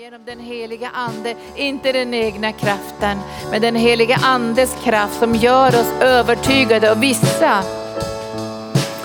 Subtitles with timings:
[0.00, 3.18] Genom den heliga ande, inte den egna kraften,
[3.50, 7.62] men den heliga andes kraft som gör oss övertygade och vissa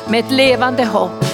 [0.08, 1.26] med ett levande hopp.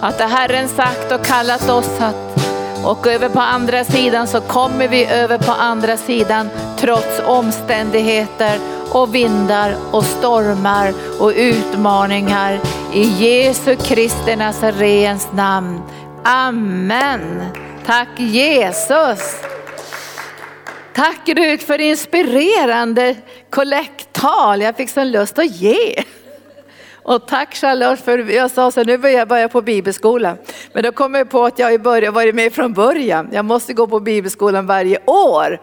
[0.00, 2.46] Att det Herren sagt och kallat oss att
[2.84, 6.48] och över på andra sidan så kommer vi över på andra sidan
[6.78, 8.58] trots omständigheter
[8.92, 12.60] och vindar och stormar och utmaningar.
[12.92, 15.80] I Jesu Kristi Nazarens namn.
[16.22, 17.42] Amen.
[17.86, 19.42] Tack Jesus.
[20.94, 23.16] Tack Rut för inspirerande
[23.50, 24.62] kollekttal.
[24.62, 26.04] Jag fick sån lust att ge.
[26.92, 30.36] Och tack Charlotte för jag sa så nu börjar jag börja på bibelskolan.
[30.72, 33.28] Men då kom jag på att jag har varit med från början.
[33.32, 35.60] Jag måste gå på bibelskolan varje år.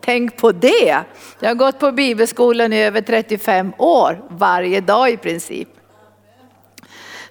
[0.00, 0.98] Tänk på det.
[1.40, 5.68] Jag har gått på bibelskolan i över 35 år, varje dag i princip.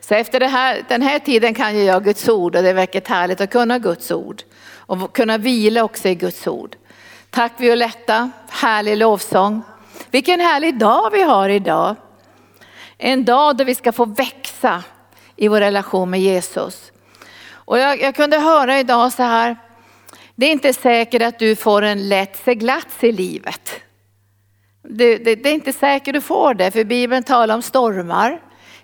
[0.08, 3.06] Så efter här, den här tiden kan ju jag Guds ord och det är verkligen
[3.08, 4.44] härligt att kunna Guds ord.
[4.76, 6.76] Och kunna vila också i Guds ord.
[7.30, 9.62] Tack Violetta, härlig lovsång.
[10.12, 11.96] Vilken härlig dag vi har idag.
[12.98, 14.84] En dag då vi ska få växa
[15.36, 16.92] i vår relation med Jesus.
[17.52, 19.58] Och jag, jag kunde höra idag så här,
[20.36, 23.72] det är inte säkert att du får en lätt seglats i livet.
[24.90, 28.42] Det, det, det är inte säkert du får det, för Bibeln talar om stormar.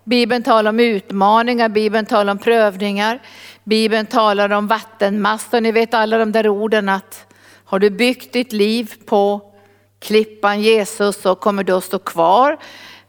[0.09, 3.19] Bibeln talar om utmaningar, Bibeln talar om prövningar.
[3.63, 5.61] Bibeln talar om vattenmassor.
[5.61, 7.33] Ni vet alla de där orden att
[7.65, 9.41] har du byggt ditt liv på
[9.99, 12.57] klippan Jesus så kommer du att stå kvar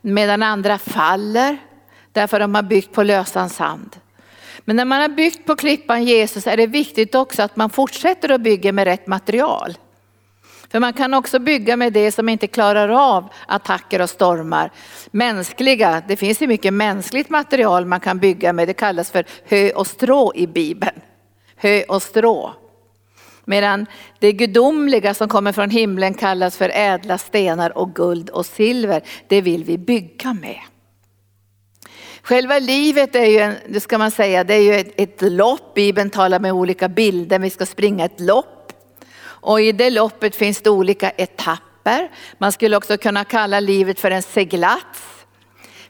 [0.01, 1.59] medan andra faller
[2.13, 3.97] därför de har byggt på lösan sand.
[4.61, 8.29] Men när man har byggt på klippan Jesus är det viktigt också att man fortsätter
[8.29, 9.75] att bygga med rätt material.
[10.71, 14.71] För man kan också bygga med det som inte klarar av attacker och stormar.
[15.11, 18.69] Mänskliga, det finns ju mycket mänskligt material man kan bygga med.
[18.69, 21.01] Det kallas för hö och strå i Bibeln.
[21.57, 22.55] Hö och strå.
[23.45, 23.87] Medan
[24.19, 29.03] det gudomliga som kommer från himlen kallas för ädla stenar och guld och silver.
[29.29, 30.61] Det vill vi bygga med.
[32.23, 35.75] Själva livet är ju, en, det ska man säga, det är ju ett, ett lopp.
[35.75, 37.39] Bibeln talar med olika bilder.
[37.39, 38.60] Vi ska springa ett lopp.
[39.41, 42.11] Och i det loppet finns det olika etapper.
[42.39, 45.11] Man skulle också kunna kalla livet för en seglats.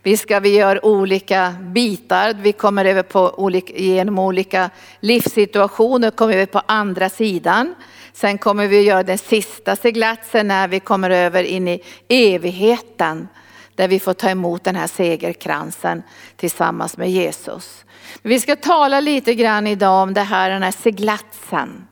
[0.02, 6.34] Vi ska vi gör olika bitar, vi kommer över på olika, genom olika livssituationer, kommer
[6.34, 7.74] över på andra sidan.
[8.12, 13.28] Sen kommer vi att göra den sista seglatsen när vi kommer över in i evigheten.
[13.74, 16.02] Där vi får ta emot den här segerkransen
[16.36, 17.84] tillsammans med Jesus.
[18.22, 21.86] Vi ska tala lite grann idag om det här, den här seglatsen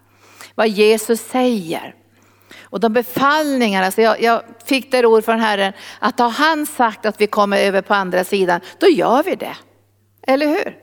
[0.59, 1.95] vad Jesus säger.
[2.63, 7.07] Och de befallningarna, alltså jag, jag fick det ord från Herren att har han sagt
[7.07, 9.57] att vi kommer över på andra sidan, då gör vi det.
[10.27, 10.77] Eller hur?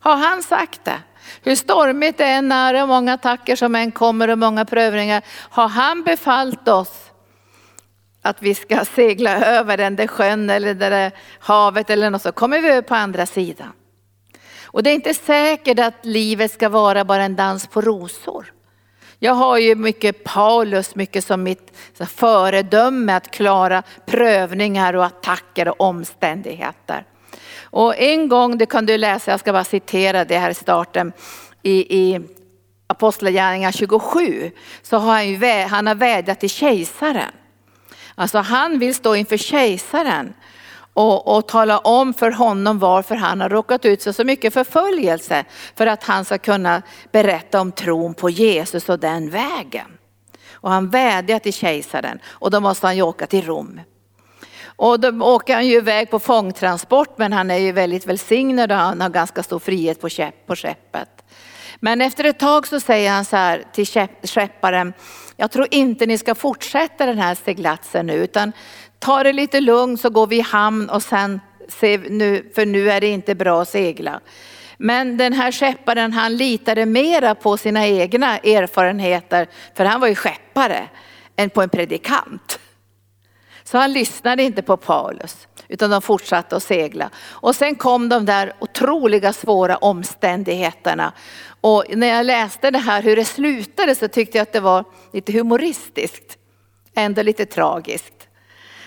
[0.00, 0.98] Har han sagt det?
[1.42, 5.22] Hur stormigt det än är och många attacker som än kommer och många prövningar.
[5.50, 7.10] Har han befallt oss
[8.22, 12.32] att vi ska segla över den där sjön eller det där havet eller något så
[12.32, 13.72] kommer vi över på andra sidan.
[14.64, 18.55] Och det är inte säkert att livet ska vara bara en dans på rosor.
[19.18, 21.76] Jag har ju mycket Paulus, mycket som mitt
[22.08, 27.04] föredöme att klara prövningar och attacker och omständigheter.
[27.62, 31.12] Och en gång, det kan du läsa, jag ska bara citera det här i starten,
[31.62, 32.20] i, i
[32.86, 34.50] Apostlagärningarna 27,
[34.82, 37.32] så har han, ju, han har vädjat till kejsaren.
[38.14, 40.34] Alltså han vill stå inför kejsaren
[40.96, 45.44] och, och tala om för honom varför han har råkat ut för så mycket förföljelse.
[45.74, 49.86] För att han ska kunna berätta om tron på Jesus och den vägen.
[50.52, 53.80] Och han vädjar till kejsaren och då måste han ju åka till Rom.
[54.64, 58.78] Och då åker han ju iväg på fångtransport men han är ju väldigt välsignad och
[58.78, 61.24] han har ganska stor frihet på, käpp, på skeppet.
[61.80, 63.86] Men efter ett tag så säger han så här till
[64.22, 64.92] skepparen,
[65.36, 68.52] jag tror inte ni ska fortsätta den här seglatsen nu utan
[68.98, 72.90] ta det lite lugnt så går vi i hamn och sen, se, nu, för nu
[72.90, 74.20] är det inte bra att segla.
[74.78, 80.14] Men den här skepparen han litade mera på sina egna erfarenheter, för han var ju
[80.14, 80.88] skeppare,
[81.36, 82.58] än på en predikant.
[83.64, 87.10] Så han lyssnade inte på Paulus, utan de fortsatte att segla.
[87.28, 91.12] Och sen kom de där otroliga svåra omständigheterna.
[91.60, 94.84] Och när jag läste det här hur det slutade så tyckte jag att det var
[95.12, 96.38] lite humoristiskt,
[96.94, 98.15] ändå lite tragiskt.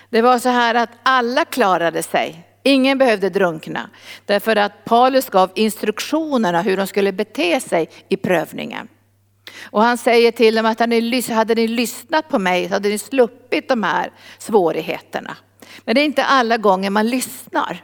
[0.09, 2.45] Det var så här att alla klarade sig.
[2.63, 3.89] Ingen behövde drunkna.
[4.25, 8.87] Därför att Paulus gav instruktionerna hur de skulle bete sig i prövningen.
[9.63, 10.79] Och han säger till dem att
[11.29, 15.37] hade ni lyssnat på mig så hade ni sluppit de här svårigheterna.
[15.85, 17.83] Men det är inte alla gånger man lyssnar.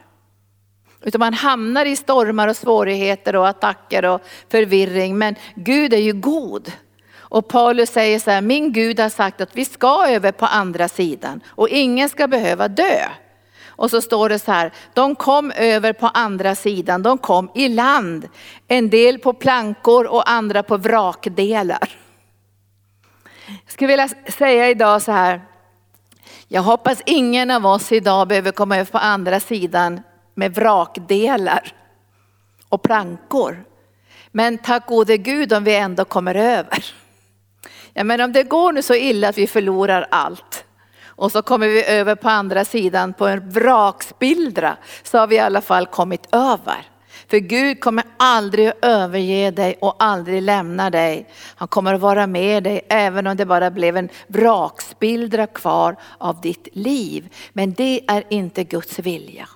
[1.02, 4.20] Utan man hamnar i stormar och svårigheter och attacker och
[4.50, 5.18] förvirring.
[5.18, 6.72] Men Gud är ju god.
[7.28, 10.88] Och Paulus säger så här, min Gud har sagt att vi ska över på andra
[10.88, 13.08] sidan och ingen ska behöva dö.
[13.76, 17.68] Och så står det så här, de kom över på andra sidan, de kom i
[17.68, 18.28] land.
[18.68, 21.98] En del på plankor och andra på vrakdelar.
[23.46, 25.40] Jag skulle vilja säga idag så här,
[26.48, 30.00] jag hoppas ingen av oss idag behöver komma över på andra sidan
[30.34, 31.72] med vrakdelar
[32.68, 33.64] och plankor.
[34.32, 36.84] Men tack gode Gud om vi ändå kommer över.
[37.98, 40.64] Ja, men om det går nu så illa att vi förlorar allt
[41.06, 45.38] och så kommer vi över på andra sidan på en vrakspildra så har vi i
[45.38, 46.88] alla fall kommit över.
[47.28, 51.28] För Gud kommer aldrig att överge dig och aldrig lämna dig.
[51.56, 56.40] Han kommer att vara med dig även om det bara blev en vrakspildra kvar av
[56.40, 57.34] ditt liv.
[57.52, 59.48] Men det är inte Guds vilja.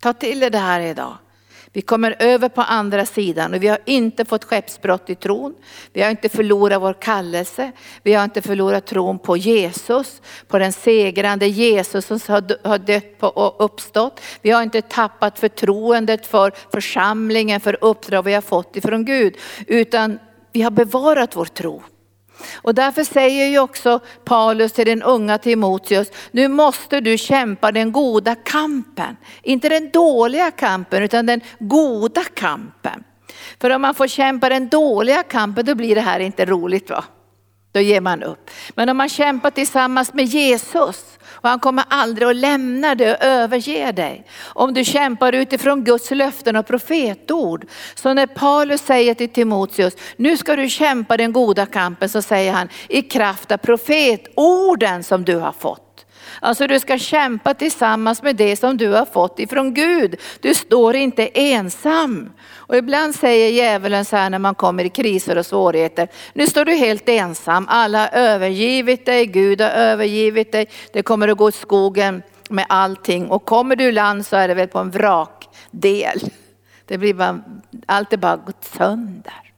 [0.00, 1.16] Ta till dig det här idag.
[1.72, 5.54] Vi kommer över på andra sidan och vi har inte fått skeppsbrott i tron.
[5.92, 7.72] Vi har inte förlorat vår kallelse.
[8.02, 13.64] Vi har inte förlorat tron på Jesus, på den segrande Jesus som har dött och
[13.64, 14.20] uppstått.
[14.42, 19.36] Vi har inte tappat förtroendet för församlingen, för uppdrag vi har fått ifrån Gud,
[19.66, 20.18] utan
[20.52, 21.82] vi har bevarat vår tro.
[22.54, 27.92] Och därför säger ju också Paulus till den unga Timoteus, nu måste du kämpa den
[27.92, 29.16] goda kampen.
[29.42, 33.04] Inte den dåliga kampen utan den goda kampen.
[33.60, 37.04] För om man får kämpa den dåliga kampen då blir det här inte roligt va?
[37.72, 38.50] Då ger man upp.
[38.74, 43.24] Men om man kämpar tillsammans med Jesus och han kommer aldrig att lämna dig och
[43.24, 44.24] överge dig.
[44.42, 47.66] Om du kämpar utifrån Guds löften och profetord.
[47.94, 52.52] Så när Paulus säger till Timoteus, nu ska du kämpa den goda kampen, så säger
[52.52, 55.89] han i kraft av profetorden som du har fått.
[56.40, 60.20] Alltså du ska kämpa tillsammans med det som du har fått ifrån Gud.
[60.40, 62.30] Du står inte ensam.
[62.54, 66.64] Och ibland säger djävulen så här när man kommer i kriser och svårigheter, nu står
[66.64, 71.48] du helt ensam, alla har övergivit dig, Gud har övergivit dig, det kommer att gå
[71.48, 74.90] i skogen med allting och kommer du i land så är det väl på en
[74.90, 76.20] vrakdel.
[76.86, 77.40] Det blir bara,
[77.86, 79.52] allt är bara gått sönder.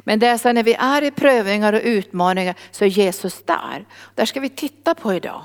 [0.00, 3.84] Men det är så när vi är i prövningar och utmaningar så är Jesus där.
[4.14, 5.44] Där ska vi titta på idag.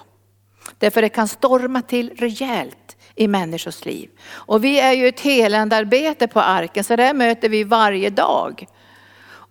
[0.82, 4.10] Därför det kan storma till rejält i människors liv.
[4.30, 8.68] Och vi är ju ett helandearbete på arken så det möter vi varje dag.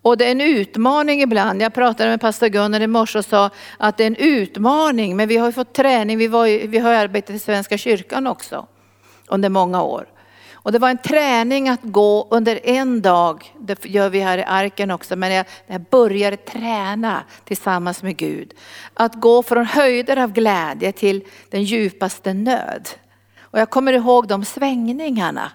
[0.03, 1.63] Och det är en utmaning ibland.
[1.63, 5.29] Jag pratade med pastor Gunnar i morse och sa att det är en utmaning men
[5.29, 6.19] vi har fått träning.
[6.19, 8.67] Vi, var, vi har arbetat i Svenska kyrkan också
[9.27, 10.07] under många år.
[10.63, 14.45] Och det var en träning att gå under en dag, det gör vi här i
[14.45, 18.55] arken också, men jag, jag började träna tillsammans med Gud.
[18.95, 22.89] Att gå från höjder av glädje till den djupaste nöd.
[23.41, 25.53] Och jag kommer ihåg de svängningarna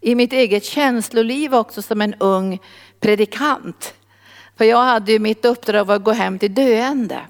[0.00, 2.58] i mitt eget känsloliv också som en ung
[3.00, 3.94] predikant.
[4.56, 7.20] För jag hade ju mitt uppdrag att gå hem till döende,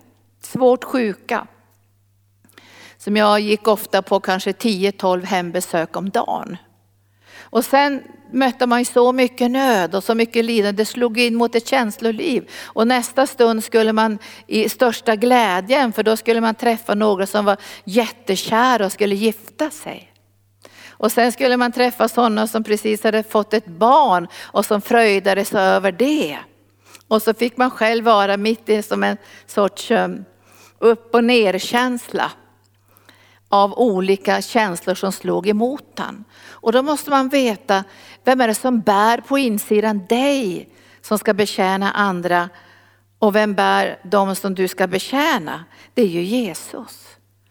[0.43, 1.47] svårt sjuka.
[2.99, 6.57] Som jag gick ofta på kanske 10-12 hembesök om dagen.
[7.55, 10.83] Och sen mötte man så mycket nöd och så mycket lidande.
[10.83, 12.51] Det slog in mot ett känsloliv.
[12.65, 17.45] Och nästa stund skulle man i största glädjen, för då skulle man träffa några som
[17.45, 20.13] var jättekära och skulle gifta sig.
[20.89, 25.45] Och sen skulle man träffa sådana som precis hade fått ett barn och som fröjdade
[25.45, 26.39] sig över det.
[27.09, 29.17] Och så fick man själv vara mitt i som en
[29.47, 30.25] sorts um,
[30.79, 32.31] upp och ner känsla
[33.55, 36.25] av olika känslor som slog emot han.
[36.49, 37.85] Och då måste man veta,
[38.25, 40.69] vem är det som bär på insidan dig
[41.01, 42.49] som ska betjäna andra?
[43.19, 45.65] Och vem bär de som du ska betjäna?
[45.95, 47.07] Det är ju Jesus.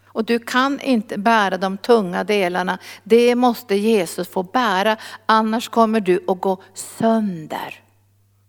[0.06, 2.78] Och du kan inte bära de tunga delarna.
[3.04, 7.84] Det måste Jesus få bära, annars kommer du att gå sönder.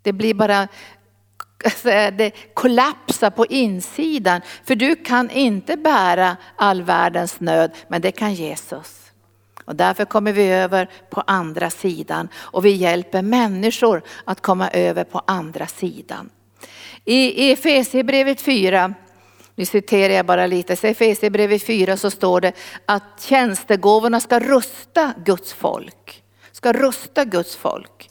[0.02, 0.68] Det blir bara
[2.16, 4.40] det kollapsar på insidan.
[4.64, 9.00] För du kan inte bära all världens nöd, men det kan Jesus.
[9.64, 15.04] Och därför kommer vi över på andra sidan och vi hjälper människor att komma över
[15.04, 16.30] på andra sidan.
[17.04, 18.94] I Efesierbrevet 4,
[19.54, 22.52] nu citerar jag bara lite, i Efesierbrevet 4 så står det
[22.86, 26.22] att tjänstegåvorna ska rusta Guds folk.
[26.52, 28.10] Ska rusta Guds folk.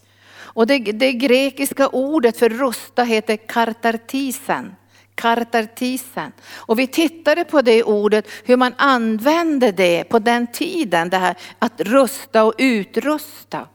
[0.54, 4.76] Och det, det grekiska ordet för rusta heter kartartisen.
[5.16, 6.32] Kartartisen.
[6.54, 11.36] Och vi tittade på det ordet, hur man använde det på den tiden, det här
[11.60, 13.68] att rusta och utrusta.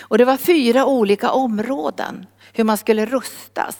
[0.00, 3.78] Och det var fyra olika områden hur man skulle rustas.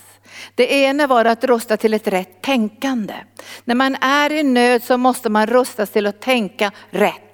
[0.54, 3.14] Det ena var att rusta till ett rätt tänkande.
[3.64, 7.31] När man är i nöd så måste man rustas till att tänka rätt.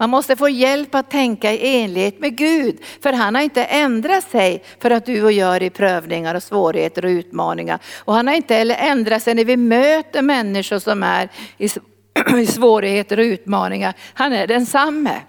[0.00, 2.78] Man måste få hjälp att tänka i enlighet med Gud.
[3.02, 6.42] För han har inte ändrat sig för att du och jag är i prövningar och
[6.42, 7.78] svårigheter och utmaningar.
[8.04, 11.28] Och han har inte heller ändrat sig när vi möter människor som är
[11.58, 13.94] i svårigheter och utmaningar.
[14.14, 15.20] Han är densamme.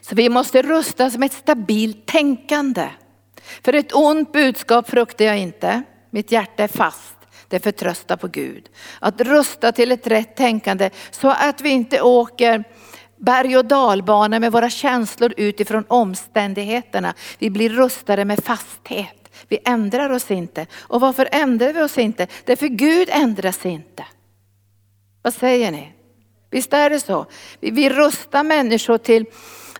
[0.00, 2.88] Så vi måste rustas med ett stabilt tänkande.
[3.64, 5.82] För ett ont budskap fruktar jag inte.
[6.10, 7.16] Mitt hjärta är fast.
[7.48, 8.68] Det förtröstar på Gud.
[8.98, 12.64] Att rusta till ett rätt tänkande så att vi inte åker
[13.16, 17.14] berg och dalbana med våra känslor utifrån omständigheterna.
[17.38, 19.28] Vi blir rustade med fasthet.
[19.48, 20.66] Vi ändrar oss inte.
[20.80, 22.26] Och varför ändrar vi oss inte?
[22.44, 24.04] Därför Gud ändras inte.
[25.22, 25.92] Vad säger ni?
[26.50, 27.26] Visst är det så?
[27.60, 29.26] Vi, vi rustar människor till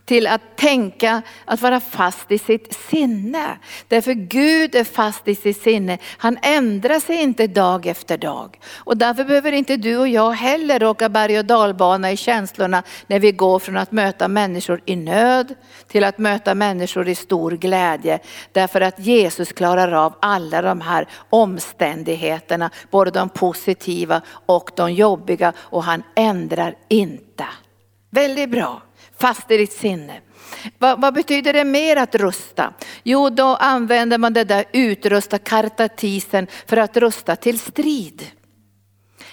[0.07, 3.59] till att tänka, att vara fast i sitt sinne.
[3.89, 5.99] Därför Gud är fast i sitt sinne.
[6.19, 8.61] Han ändrar sig inte dag efter dag.
[8.75, 13.19] Och därför behöver inte du och jag heller åka berg och dalbana i känslorna när
[13.19, 15.55] vi går från att möta människor i nöd
[15.89, 18.19] till att möta människor i stor glädje.
[18.53, 25.53] Därför att Jesus klarar av alla de här omständigheterna, både de positiva och de jobbiga
[25.59, 27.45] och han ändrar inte.
[28.11, 28.86] Väldigt bra
[29.19, 30.21] fast i ditt sinne.
[30.79, 32.73] Vad, vad, betyder det mer att rusta?
[33.03, 38.23] Jo, då använder man det där utrusta kartatisen för att rusta till strid.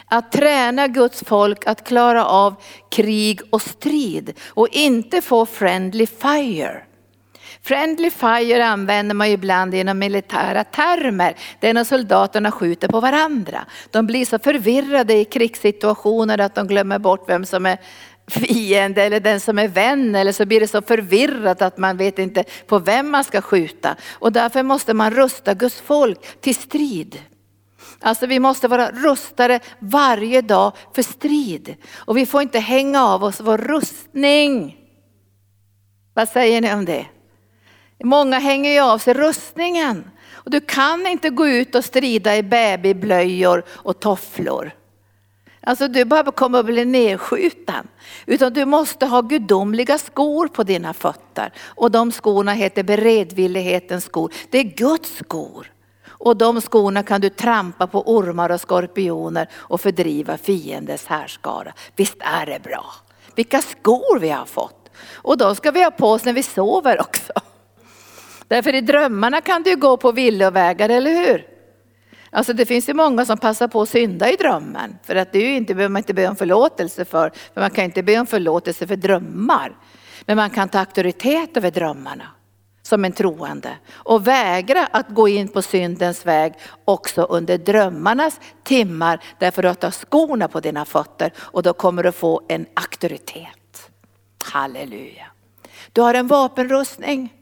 [0.06, 2.56] Att träna Guds folk att klara av
[2.92, 6.84] krig och strid och inte få friendly fire.
[7.62, 11.36] Friendly fire använder man ibland inom militära termer.
[11.60, 13.66] Det är när soldaterna skjuter på varandra.
[13.92, 17.78] De blir så förvirrade i krigssituationer att de glömmer bort vem som är
[18.28, 22.20] fiende eller den som är vän eller så blir det så förvirrat att man vet
[22.20, 23.96] inte på vem man ska skjuta.
[24.12, 27.20] Och därför måste man rusta Guds folk till strid.
[28.00, 31.76] Alltså vi måste vara rustade varje dag för strid.
[31.96, 34.78] Och vi får inte hänga av oss vår rustning.
[36.14, 37.06] Vad säger ni om det?
[38.04, 40.12] Många hänger ju av sig rustningen.
[40.32, 44.72] Och du kan inte gå ut och strida i babyblöjor och tofflor.
[45.66, 47.88] Alltså du bara kommer att bli nedskjuten.
[48.26, 51.54] Utan du måste ha gudomliga skor på dina fötter.
[51.66, 54.34] Och de skorna heter beredvillighetens skor.
[54.50, 55.72] Det är Guds skor.
[56.08, 61.74] Och de skorna kan du trampa på ormar och skorpioner och fördriva fiendens härskara.
[61.96, 62.86] Visst är det bra?
[63.36, 64.90] Vilka skor vi har fått.
[65.14, 67.34] Och de ska vi ha på oss när vi sover också.
[68.48, 71.53] Därför i drömmarna kan du gå på villovägar, eller hur?
[72.34, 74.98] Alltså det finns ju många som passar på att synda i drömmen.
[75.04, 77.32] För att det är ju inte, behöver man inte be om förlåtelse för.
[77.54, 79.78] För man kan inte be om förlåtelse för drömmar.
[80.26, 82.26] Men man kan ta auktoritet över drömmarna
[82.82, 86.54] som en troende och vägra att gå in på syndens väg
[86.86, 92.04] också under drömmarnas timmar därför att du har skorna på dina fötter och då kommer
[92.04, 93.92] du få en auktoritet.
[94.44, 95.26] Halleluja.
[95.94, 97.34] Du har en vapenrustning.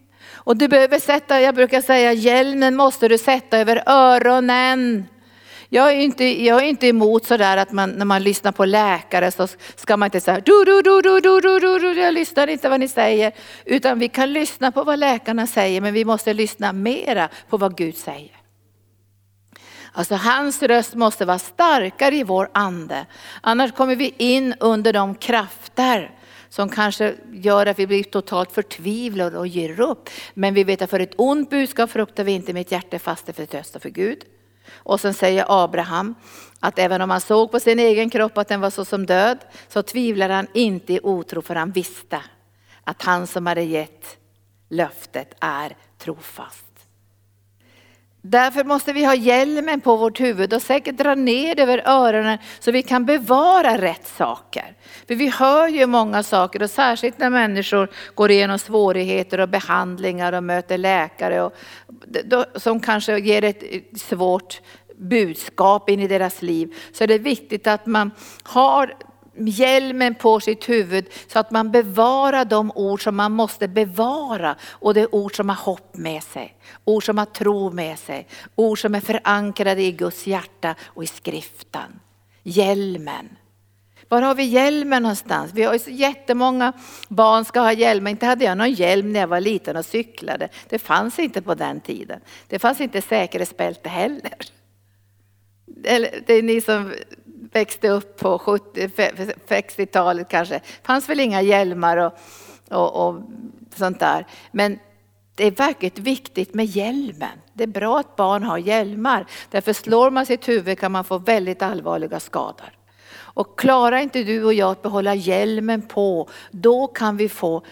[0.44, 5.06] Och du behöver sätta, jag brukar säga hjälmen måste du sätta över öronen.
[5.70, 9.32] Jag är inte, jag är inte emot sådär att man, när man lyssnar på läkare
[9.32, 12.48] så ska man inte säga du, du, du, du, du, du, du, du, jag lyssnar
[12.48, 13.32] inte vad ni säger.
[13.66, 17.78] Utan vi kan lyssna på vad läkarna säger men vi måste lyssna mera på vad
[17.78, 18.32] Gud säger.
[19.94, 23.06] Alltså hans röst måste vara starkare i vår ande.
[23.42, 26.12] Annars kommer vi in under de krafter
[26.52, 30.10] som kanske gör att vi blir totalt förtvivlade och ger upp.
[30.34, 33.46] Men vi vet att för ett ont budskap fruktar vi inte, mitt hjärta fast för
[33.46, 34.26] trösta för Gud.
[34.72, 36.16] Och sen säger Abraham
[36.60, 39.38] att även om han såg på sin egen kropp att den var så som död,
[39.68, 42.22] så tvivlade han inte i otro för han visste
[42.84, 44.18] att han som hade gett
[44.70, 46.71] löftet är trofast.
[48.22, 52.72] Därför måste vi ha hjälmen på vårt huvud och säkert dra ner över öronen så
[52.72, 54.76] vi kan bevara rätt saker.
[55.08, 60.34] För vi hör ju många saker och särskilt när människor går igenom svårigheter och behandlingar
[60.34, 61.54] och möter läkare och,
[62.56, 63.64] som kanske ger ett
[63.96, 64.62] svårt
[64.98, 66.76] budskap in i deras liv.
[66.92, 68.12] Så är det viktigt att man
[68.44, 68.96] har
[69.36, 74.56] hjälmen på sitt huvud så att man bevarar de ord som man måste bevara.
[74.70, 78.28] Och det är ord som har hopp med sig, ord som har tro med sig,
[78.56, 82.00] ord som är förankrade i Guds hjärta och i skriften.
[82.44, 83.30] Hjälmen.
[84.10, 85.52] Var har vi hjälmen någonstans?
[85.54, 86.74] Vi har ju så jättemånga
[87.10, 88.08] barn ska ha hjälm.
[88.08, 90.50] Inte hade jag någon hjälm när jag var liten och cyklade.
[90.70, 92.22] Det fanns inte på den tiden.
[92.48, 94.34] Det fanns inte säkerhetsbälte heller.
[95.84, 96.94] Eller, det är ni som
[97.52, 100.56] växte upp på 60-talet kanske.
[100.56, 102.14] Det fanns väl inga hjälmar och,
[102.70, 103.22] och, och
[103.76, 104.28] sånt där.
[104.52, 104.80] Men
[105.36, 107.40] det är verkligen viktigt med hjälmen.
[107.54, 109.26] Det är bra att barn har hjälmar.
[109.50, 112.78] Därför slår man sitt huvud kan man få väldigt allvarliga skador.
[113.34, 117.64] Och klarar inte du och jag att behålla hjälmen på, då kan vi få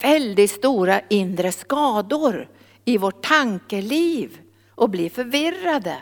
[0.00, 2.48] väldigt stora inre skador
[2.84, 4.38] i vårt tankeliv
[4.74, 5.96] och bli förvirrade.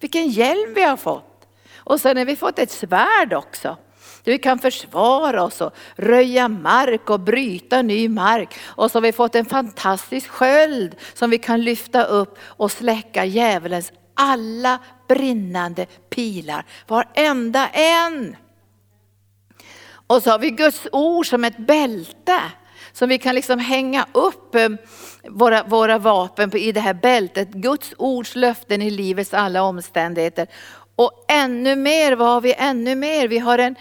[0.00, 1.35] Vilken hjälm vi har fått!
[1.86, 3.76] Och sen har vi fått ett svärd också.
[4.24, 8.54] Där vi kan försvara oss och röja mark och bryta ny mark.
[8.64, 13.24] Och så har vi fått en fantastisk sköld som vi kan lyfta upp och släcka
[13.24, 14.78] djävulens alla
[15.08, 16.64] brinnande pilar.
[16.86, 18.36] Varenda en.
[20.06, 22.40] Och så har vi Guds ord som ett bälte
[22.92, 24.68] som vi kan liksom hänga upp eh,
[25.28, 27.48] våra, våra vapen i det här bältet.
[27.50, 30.46] Guds ords löften i livets alla omständigheter.
[30.96, 33.28] Och ännu mer, vad har vi ännu mer?
[33.28, 33.76] Vi har en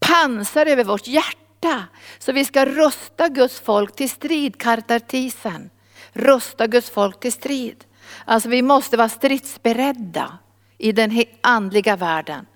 [0.00, 1.84] pansar över vårt hjärta.
[2.18, 5.70] Så vi ska rusta Guds folk till strid, kartartisen.
[6.12, 7.84] Rusta Guds folk till strid.
[8.24, 10.38] Alltså vi måste vara stridsberedda
[10.78, 12.46] i den andliga världen.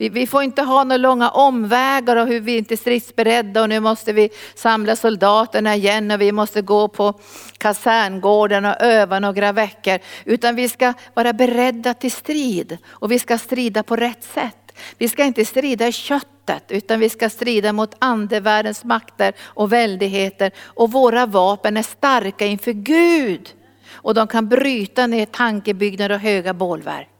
[0.00, 3.68] Vi, vi, får inte ha några långa omvägar och hur vi inte är stridsberedda och
[3.68, 7.20] nu måste vi samla soldaterna igen och vi måste gå på
[7.58, 9.98] kaserngården och öva några veckor.
[10.24, 14.72] Utan vi ska vara beredda till strid och vi ska strida på rätt sätt.
[14.98, 20.50] Vi ska inte strida i köttet utan vi ska strida mot andevärldens makter och väldigheter
[20.64, 23.48] och våra vapen är starka inför Gud.
[23.92, 27.19] Och de kan bryta ner tankebyggnader och höga bålverk.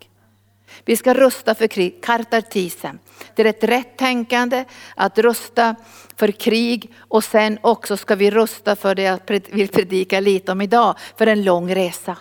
[0.84, 2.98] Vi ska rusta för krig, kartartisen.
[3.34, 4.64] Det är ett rätt tänkande
[4.96, 5.74] att rusta
[6.16, 10.60] för krig och sen också ska vi rusta för det jag vill predika lite om
[10.60, 12.16] idag, för en lång resa.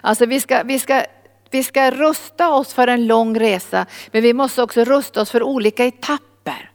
[0.00, 1.04] Alltså vi ska, vi ska
[1.50, 5.42] vi ska rusta oss för en lång resa, men vi måste också rusta oss för
[5.42, 6.70] olika etapper.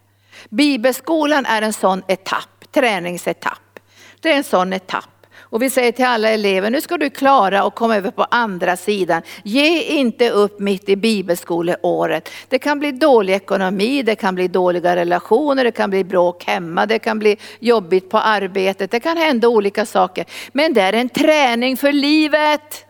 [0.50, 3.80] Bibelskolan är en sån etapp, träningsetapp.
[4.20, 5.17] Det är en sån etapp.
[5.50, 8.78] Och vi säger till alla elever, nu ska du klara och komma över på andra
[8.78, 9.22] sidan.
[9.44, 12.30] Ge inte upp mitt i bibelskoleåret.
[12.50, 16.86] Det kan bli dålig ekonomi, det kan bli dåliga relationer, det kan bli bråk hemma,
[16.86, 20.26] det kan bli jobbigt på arbetet, det kan hända olika saker.
[20.52, 22.86] Men det är en träning för livet.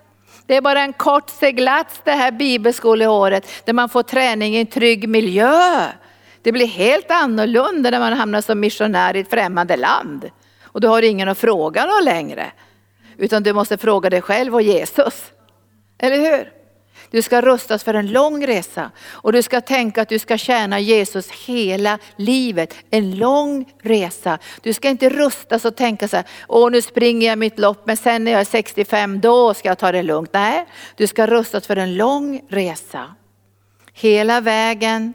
[0.46, 4.68] Det är bara en kort seglats det här bibelskoleåret där man får träning i en
[4.68, 5.86] trygg miljö.
[6.41, 10.30] Det blir helt annorlunda när man hamnar som missionär i ett främmande land.
[10.78, 12.52] Och du har ingen att fråga någon längre.
[13.18, 15.32] Utan du måste fråga dig själv och Jesus.
[15.98, 16.52] Eller hur?
[17.12, 20.80] Du ska rustas för en lång resa och du ska tänka att du ska tjäna
[20.80, 22.74] Jesus hela livet.
[22.90, 24.40] En lång resa.
[24.62, 27.98] Du ska inte rustas och tänka så här, åh nu springer jag mitt lopp men
[27.98, 30.30] sen när jag är 65 då ska jag ta det lugnt.
[30.34, 33.16] Nej, du ska rustas för en lång resa.
[33.94, 35.13] Hela vägen,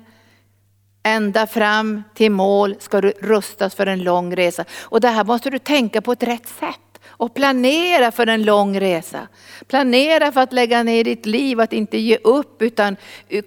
[1.03, 4.65] ända fram till mål ska du rustas för en lång resa.
[4.81, 8.81] Och det här måste du tänka på ett rätt sätt och planera för en lång
[8.81, 9.29] resa.
[9.67, 12.97] Planera för att lägga ner ditt liv, att inte ge upp utan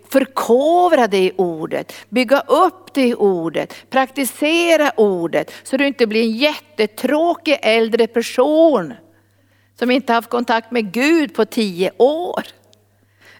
[0.09, 1.93] förkovra dig i ordet.
[2.09, 8.93] Bygga upp dig i ordet, praktisera ordet så du inte blir en jättetråkig äldre person
[9.79, 12.43] som inte haft kontakt med Gud på tio år.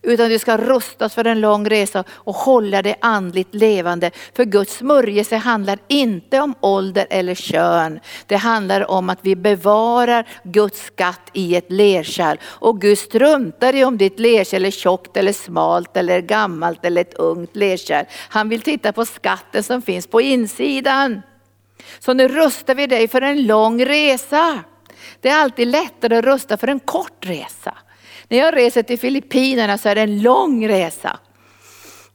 [0.06, 4.12] Utan du ska rustas för en lång resa och hålla dig andligt levande.
[4.36, 8.00] För Guds smörjelse handlar inte om ålder eller kön.
[8.28, 12.38] Det handlar om att vi bevarar Guds skatt i ett lerkärl.
[12.44, 17.14] Och Gud struntar i om ditt lerkärl är tjockt eller smalt eller gammalt eller ett
[17.14, 18.06] ungt lerkärl.
[18.30, 21.22] Han vill titta på skatten som finns på insidan.
[22.00, 24.60] Så nu rustar vi dig för en lång resa.
[25.22, 27.74] Det är alltid lättare att rusta för en kort resa.
[28.30, 31.20] När jag reser till Filippinerna så är det en lång resa.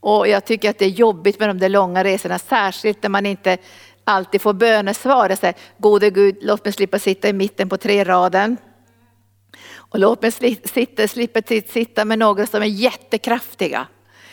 [0.01, 3.27] Och jag tycker att det är jobbigt med de där långa resorna, särskilt när man
[3.27, 3.59] inte
[4.05, 5.35] alltid får bönesvar.
[5.35, 8.57] Säger, gode Gud, låt mig slippa sitta i mitten på tre raden.
[9.75, 10.33] Och låt mig
[10.65, 13.87] sitta, slippa sitta med några som är jättekraftiga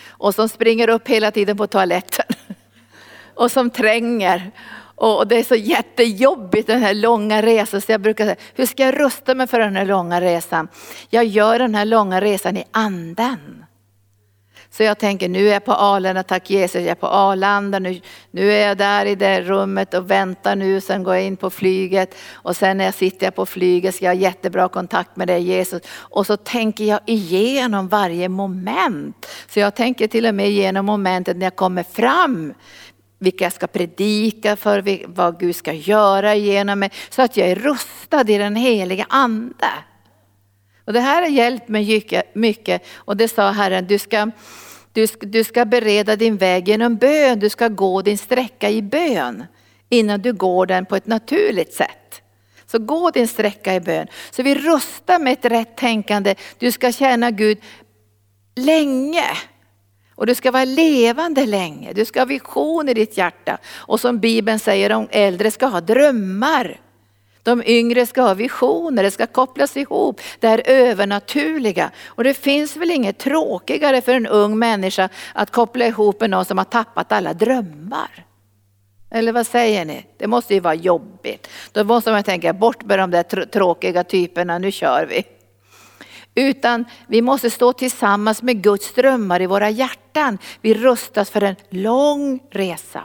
[0.09, 2.25] och som springer upp hela tiden på toaletten
[3.35, 4.51] och som tränger
[4.97, 8.83] och det är så jättejobbigt den här långa resan så jag brukar säga, hur ska
[8.83, 10.67] jag rusta mig för den här långa resan?
[11.09, 13.65] Jag gör den här långa resan i anden.
[14.69, 18.01] Så jag tänker, nu är jag på Arlanda, tack Jesus, jag är på Arlanda, nu,
[18.31, 21.49] nu är jag där i det rummet och väntar nu, sen går jag in på
[21.49, 25.41] flyget och sen när jag sitter på flyget ska jag ha jättebra kontakt med dig
[25.41, 25.81] Jesus.
[25.89, 29.27] Och så tänker jag igenom varje moment.
[29.47, 32.53] Så jag tänker till och med igenom momentet när jag kommer fram
[33.19, 36.91] vilka jag ska predika för, vad Gud ska göra genom mig.
[37.09, 39.69] Så att jag är rustad i den heliga ande.
[40.85, 42.03] Och det här har hjälpt mig
[42.33, 42.85] mycket.
[42.95, 44.31] Och det sa Herren, du ska,
[44.93, 47.39] du, du ska bereda din väg genom bön.
[47.39, 49.45] Du ska gå din sträcka i bön
[49.89, 52.21] innan du går den på ett naturligt sätt.
[52.65, 54.07] Så gå din sträcka i bön.
[54.31, 56.35] Så vi rustar med ett rätt tänkande.
[56.57, 57.57] Du ska tjäna Gud
[58.55, 59.25] länge.
[60.17, 63.57] Och du ska vara levande länge, du ska ha vision i ditt hjärta.
[63.75, 66.79] Och som Bibeln säger, de äldre ska ha drömmar.
[67.43, 70.21] De yngre ska ha visioner, det ska kopplas ihop.
[70.39, 71.91] Det är övernaturliga.
[72.05, 76.45] Och det finns väl inget tråkigare för en ung människa att koppla ihop med någon
[76.45, 78.25] som har tappat alla drömmar.
[79.11, 80.05] Eller vad säger ni?
[80.17, 81.47] Det måste ju vara jobbigt.
[81.71, 85.23] Då måste man tänka bort med de där tråkiga typerna, nu kör vi.
[86.37, 90.37] Utan vi måste stå tillsammans med Guds drömmar i våra hjärtan.
[90.61, 93.03] Vi rustas för en lång resa.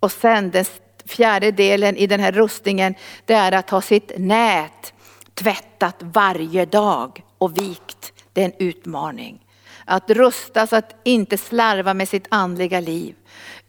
[0.00, 0.64] Och sen den
[1.06, 4.92] fjärde delen i den här rustningen, det är att ha sitt nät
[5.34, 8.12] tvättat varje dag och vikt.
[8.32, 9.46] Det är en utmaning.
[9.84, 13.14] Att rustas, att inte slarva med sitt andliga liv.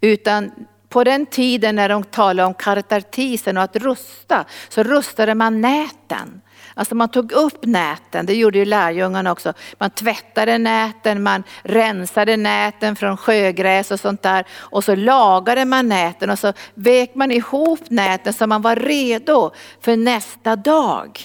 [0.02, 0.52] Utan
[0.90, 6.42] på den tiden när de talade om kartartisen och att rusta, så rustade man näten.
[6.80, 9.54] Alltså man tog upp näten, det gjorde ju lärjungarna också.
[9.78, 14.46] Man tvättade näten, man rensade näten från sjögräs och sånt där.
[14.58, 19.52] Och så lagade man näten och så vek man ihop näten så man var redo
[19.82, 21.22] för nästa dag.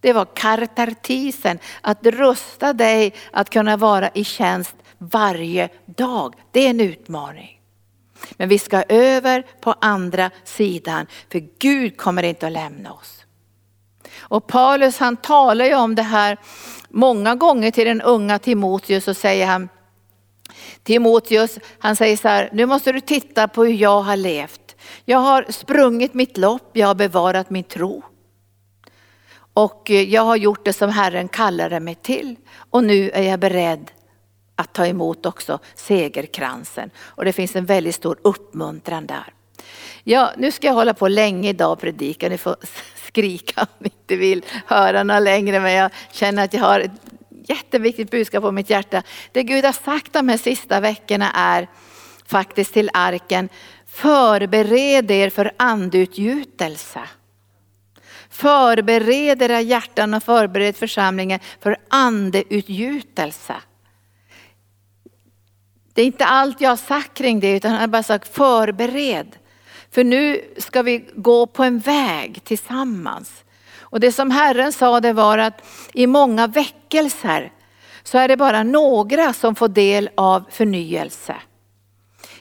[0.00, 6.34] Det var kartartisen, att rusta dig att kunna vara i tjänst varje dag.
[6.52, 7.60] Det är en utmaning.
[8.36, 13.23] Men vi ska över på andra sidan, för Gud kommer inte att lämna oss.
[14.28, 16.38] Och Paulus han talar ju om det här
[16.88, 19.68] många gånger till den unga Timoteus och säger han,
[20.82, 24.76] Timoteus, han säger så här, nu måste du titta på hur jag har levt.
[25.04, 28.02] Jag har sprungit mitt lopp, jag har bevarat min tro.
[29.54, 32.36] Och eh, jag har gjort det som Herren kallade mig till.
[32.70, 33.90] Och nu är jag beredd
[34.56, 36.90] att ta emot också segerkransen.
[36.98, 39.32] Och det finns en väldigt stor uppmuntran där.
[40.04, 42.28] Ja, nu ska jag hålla på länge idag och predika.
[42.28, 42.56] Ni får
[43.14, 45.60] skrika om ni inte vill höra något längre.
[45.60, 46.90] Men jag känner att jag har ett
[47.48, 49.02] jätteviktigt budskap på mitt hjärta.
[49.32, 51.68] Det Gud har sagt de här sista veckorna är
[52.26, 53.48] faktiskt till arken.
[53.86, 57.00] Förbered er för andutgjutelse.
[58.30, 63.54] Förbered era hjärtan och förbered församlingen för andeutgjutelse.
[65.92, 69.36] Det är inte allt jag har sagt kring det utan jag har bara sagt förbered.
[69.94, 73.44] För nu ska vi gå på en väg tillsammans.
[73.80, 77.52] Och det som Herren sa det var att i många väckelser
[78.02, 81.36] så är det bara några som får del av förnyelse.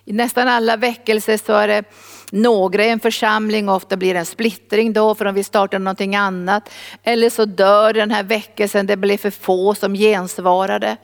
[0.06, 1.84] I nästan alla väckelser så är det
[2.32, 6.16] några i en församling, ofta blir det en splittring då för de vill starta någonting
[6.16, 6.70] annat.
[7.04, 10.98] Eller så dör den här väckelsen, det blir för få som gensvarade.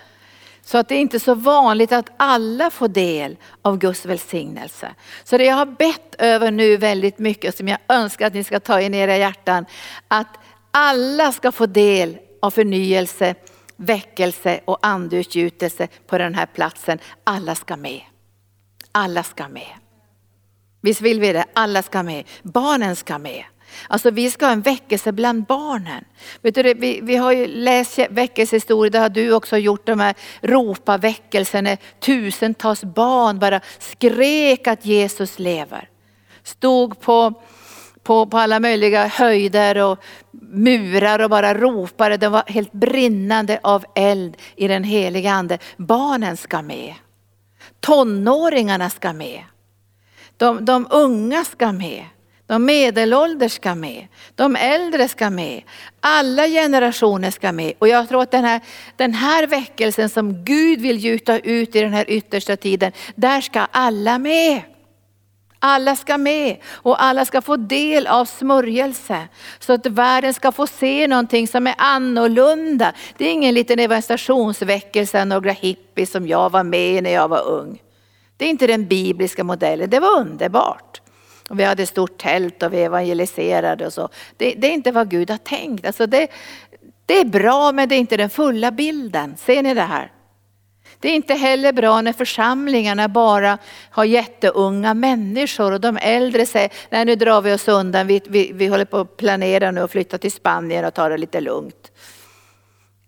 [0.69, 4.95] Så att det är inte så vanligt att alla får del av Guds välsignelse.
[5.23, 8.59] Så det jag har bett över nu väldigt mycket som jag önskar att ni ska
[8.59, 9.65] ta in i era hjärtan,
[10.07, 10.27] att
[10.71, 13.35] alla ska få del av förnyelse,
[13.75, 16.99] väckelse och andeutgjutelse på den här platsen.
[17.23, 18.01] Alla ska med.
[18.91, 19.73] Alla ska med.
[20.81, 21.45] Visst vill vi det?
[21.53, 22.23] Alla ska med.
[22.41, 23.43] Barnen ska med.
[23.87, 26.03] Alltså vi ska ha en väckelse bland barnen.
[26.41, 30.15] Vet du, vi, vi har ju läst väckelsehistorier, det har du också gjort, de här
[30.41, 35.89] ropaväckelsen när tusentals barn bara skrek att Jesus lever.
[36.43, 37.33] Stod på,
[38.03, 39.99] på, på alla möjliga höjder och
[40.31, 42.17] murar och bara ropade.
[42.17, 45.57] De var helt brinnande av eld i den heliga ande.
[45.77, 46.93] Barnen ska med.
[47.79, 49.43] Tonåringarna ska med.
[50.37, 52.05] De, de unga ska med.
[52.49, 55.63] De medelålders ska med, de äldre ska med,
[55.99, 57.73] alla generationer ska med.
[57.79, 58.61] Och jag tror att den här,
[58.95, 63.59] den här väckelsen som Gud vill gjuta ut i den här yttersta tiden, där ska
[63.71, 64.61] alla med.
[65.59, 69.27] Alla ska med och alla ska få del av smörjelse.
[69.59, 72.93] Så att världen ska få se någonting som är annorlunda.
[73.17, 77.47] Det är ingen liten evangelisationsväckelse, några hippies som jag var med i när jag var
[77.47, 77.81] ung.
[78.37, 80.88] Det är inte den bibliska modellen, det var underbart.
[81.51, 84.09] Vi hade stort tält och vi evangeliserade och så.
[84.37, 85.85] Det, det, är inte vad Gud har tänkt.
[85.85, 86.27] Alltså det,
[87.05, 89.37] det är bra men det är inte den fulla bilden.
[89.37, 90.11] Ser ni det här?
[90.99, 93.57] Det är inte heller bra när församlingarna bara
[93.89, 98.51] har jätteunga människor och de äldre säger, nej nu drar vi oss undan, vi, vi,
[98.53, 101.91] vi håller på att planera nu och flytta till Spanien och ta det lite lugnt.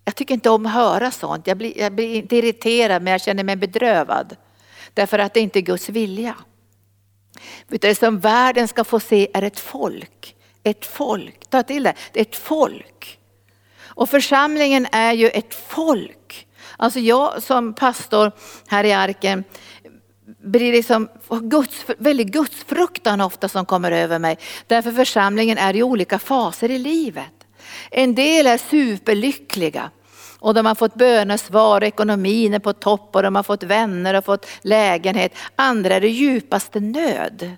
[0.04, 3.20] Jag tycker inte om att höra sånt, jag blir, jag blir inte irriterad men jag
[3.20, 4.36] känner mig bedrövad.
[4.94, 6.34] Därför att det inte är Guds vilja.
[7.68, 10.36] Det som världen ska få se är ett folk.
[10.64, 13.18] Ett folk, ta till det, det är ett folk.
[13.94, 16.46] Och församlingen är ju ett folk.
[16.76, 18.32] Alltså jag som pastor
[18.66, 19.44] här i arken
[20.44, 24.38] blir liksom Guds, väldigt gudsfruktan ofta som kommer över mig.
[24.66, 27.46] Därför församlingen är i olika faser i livet.
[27.90, 29.90] En del är superlyckliga
[30.42, 34.24] och de har fått bönesvar, ekonomin är på topp och de har fått vänner och
[34.24, 35.32] fått lägenhet.
[35.56, 37.56] Andra är det djupaste nöd.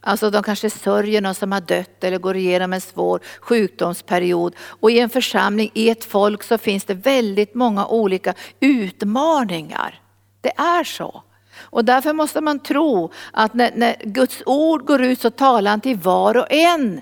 [0.00, 4.54] Alltså de kanske sörjer någon som har dött eller går igenom en svår sjukdomsperiod.
[4.58, 10.00] Och i en församling, i ett folk så finns det väldigt många olika utmaningar.
[10.40, 11.22] Det är så.
[11.58, 15.80] Och därför måste man tro att när, när Guds ord går ut så talar han
[15.80, 17.00] till var och en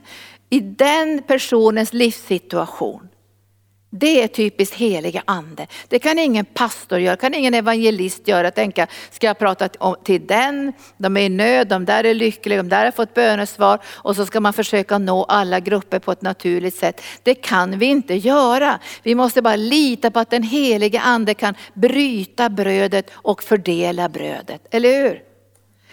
[0.51, 3.09] i den personens livssituation.
[3.97, 5.67] Det är typiskt heliga ande.
[5.89, 8.51] Det kan ingen pastor göra, kan ingen evangelist göra.
[8.51, 9.69] Tänka, ska jag prata
[10.05, 13.81] till den, de är i nöd, de där är lyckliga, de där har fått bönesvar
[13.87, 17.03] och så ska man försöka nå alla grupper på ett naturligt sätt.
[17.23, 18.79] Det kan vi inte göra.
[19.03, 24.67] Vi måste bara lita på att den helige ande kan bryta brödet och fördela brödet,
[24.71, 25.23] eller hur?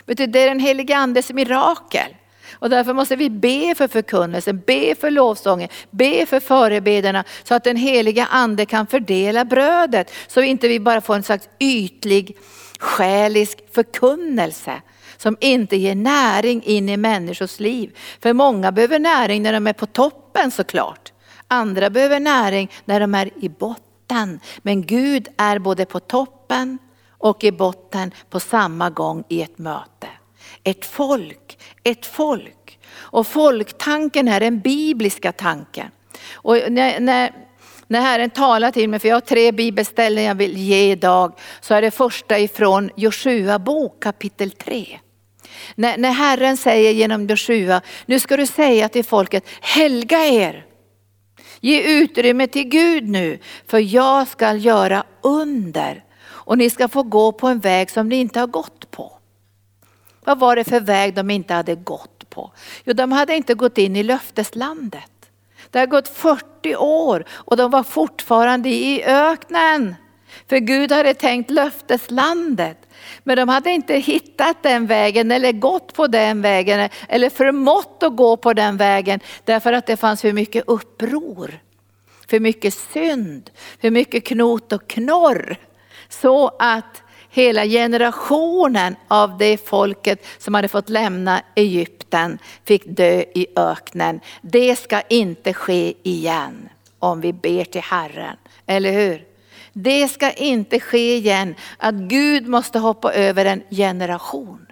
[0.05, 2.15] Det är den helige andes mirakel.
[2.61, 7.63] Och därför måste vi be för förkunnelsen, be för lovsången, be för förebedjarna så att
[7.63, 10.11] den heliga ande kan fördela brödet.
[10.27, 12.37] Så inte vi bara får en slags ytlig
[12.79, 14.81] själisk förkunnelse
[15.17, 17.97] som inte ger näring in i människors liv.
[18.19, 21.11] För många behöver näring när de är på toppen såklart.
[21.47, 24.39] Andra behöver näring när de är i botten.
[24.61, 26.77] Men Gud är både på toppen
[27.09, 30.07] och i botten på samma gång i ett möte.
[30.63, 31.40] Ett folk,
[31.83, 32.79] ett folk.
[32.93, 35.87] Och folktanken är den bibliska tanken.
[36.33, 37.31] Och när, när,
[37.87, 41.73] när Herren talar till mig, för jag har tre bibelställen jag vill ge idag, så
[41.73, 44.99] är det första ifrån Joshua bok kapitel 3.
[45.75, 50.65] När, när Herren säger genom Joshua, nu ska du säga till folket, helga er.
[51.59, 56.03] Ge utrymme till Gud nu, för jag ska göra under.
[56.23, 59.20] Och ni ska få gå på en väg som ni inte har gått på.
[60.25, 62.51] Vad var det för väg de inte hade gått på?
[62.83, 65.11] Jo, de hade inte gått in i löfteslandet.
[65.69, 69.95] Det har gått 40 år och de var fortfarande i öknen.
[70.49, 72.77] För Gud hade tänkt löfteslandet.
[73.23, 78.15] Men de hade inte hittat den vägen eller gått på den vägen eller förmått att
[78.15, 81.59] gå på den vägen därför att det fanns för mycket uppror.
[82.29, 85.57] För mycket synd, för mycket knot och knorr.
[86.09, 87.00] Så att
[87.31, 94.19] hela generationen av det folket som hade fått lämna Egypten fick dö i öknen.
[94.41, 99.25] Det ska inte ske igen om vi ber till Herren, eller hur?
[99.73, 104.67] Det ska inte ske igen att Gud måste hoppa över en generation.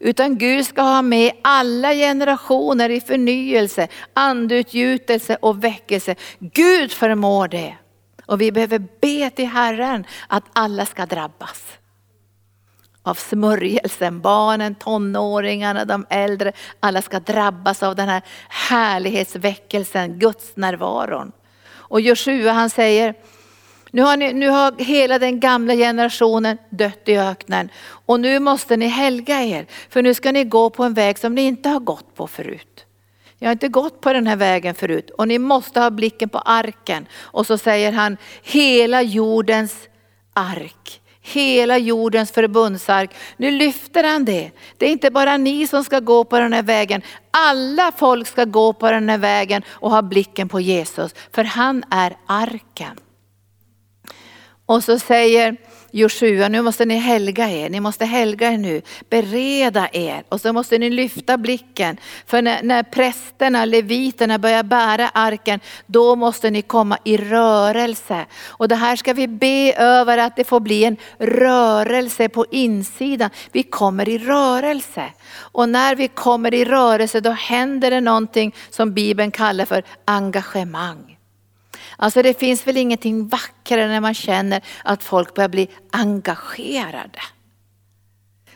[0.00, 6.14] Utan Gud ska ha med alla generationer i förnyelse, andutgjutelse och väckelse.
[6.38, 7.74] Gud förmår det.
[8.28, 11.64] Och vi behöver be till Herren att alla ska drabbas
[13.02, 14.20] av smörjelsen.
[14.20, 21.32] Barnen, tonåringarna, de äldre, alla ska drabbas av den här härlighetsväckelsen, Guds närvaron.
[21.68, 23.14] Och Joshua han säger,
[23.90, 28.76] nu har, ni, nu har hela den gamla generationen dött i öknen och nu måste
[28.76, 31.80] ni helga er för nu ska ni gå på en väg som ni inte har
[31.80, 32.84] gått på förut.
[33.38, 36.38] Jag har inte gått på den här vägen förut och ni måste ha blicken på
[36.38, 37.06] arken.
[37.16, 39.88] Och så säger han, hela jordens
[40.32, 41.00] ark
[41.32, 43.14] hela jordens förbundsark.
[43.36, 44.50] Nu lyfter han det.
[44.76, 47.02] Det är inte bara ni som ska gå på den här vägen.
[47.30, 51.14] Alla folk ska gå på den här vägen och ha blicken på Jesus.
[51.32, 52.98] För han är arken.
[54.66, 55.56] Och så säger
[55.90, 60.52] Joshua, nu måste ni helga er, ni måste helga er nu, bereda er och så
[60.52, 61.96] måste ni lyfta blicken.
[62.26, 68.26] För när, när prästerna, leviterna börjar bära arken, då måste ni komma i rörelse.
[68.46, 73.30] Och det här ska vi be över att det får bli en rörelse på insidan.
[73.52, 75.04] Vi kommer i rörelse.
[75.38, 81.17] Och när vi kommer i rörelse då händer det någonting som Bibeln kallar för engagemang.
[82.00, 87.20] Alltså det finns väl ingenting vackrare när man känner att folk börjar bli engagerade.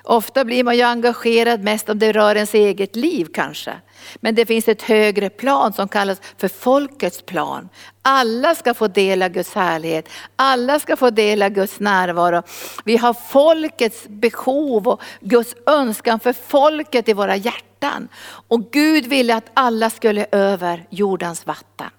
[0.04, 3.72] Ofta blir man ju engagerad mest om det rör ens eget liv kanske.
[4.14, 7.68] Men det finns ett högre plan som kallas för folkets plan.
[8.02, 12.42] Alla ska få dela Guds härlighet, alla ska få dela Guds närvaro.
[12.84, 18.08] Vi har folkets behov och Guds önskan för folket i våra hjärtan.
[18.48, 21.90] Och Gud ville att alla skulle över jordens vatten.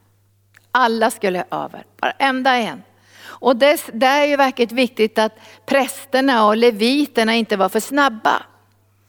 [0.75, 2.83] Alla skulle över, varenda en.
[3.25, 8.43] Och det, det är ju verkligen viktigt att prästerna och leviterna inte var för snabba.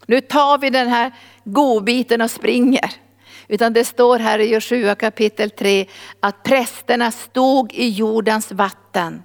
[0.06, 1.12] Nu tar vi den här
[1.44, 2.90] godbiten och springer.
[3.48, 5.86] Utan det står här i Joshua kapitel 3
[6.20, 9.22] att prästerna stod i jordens vatten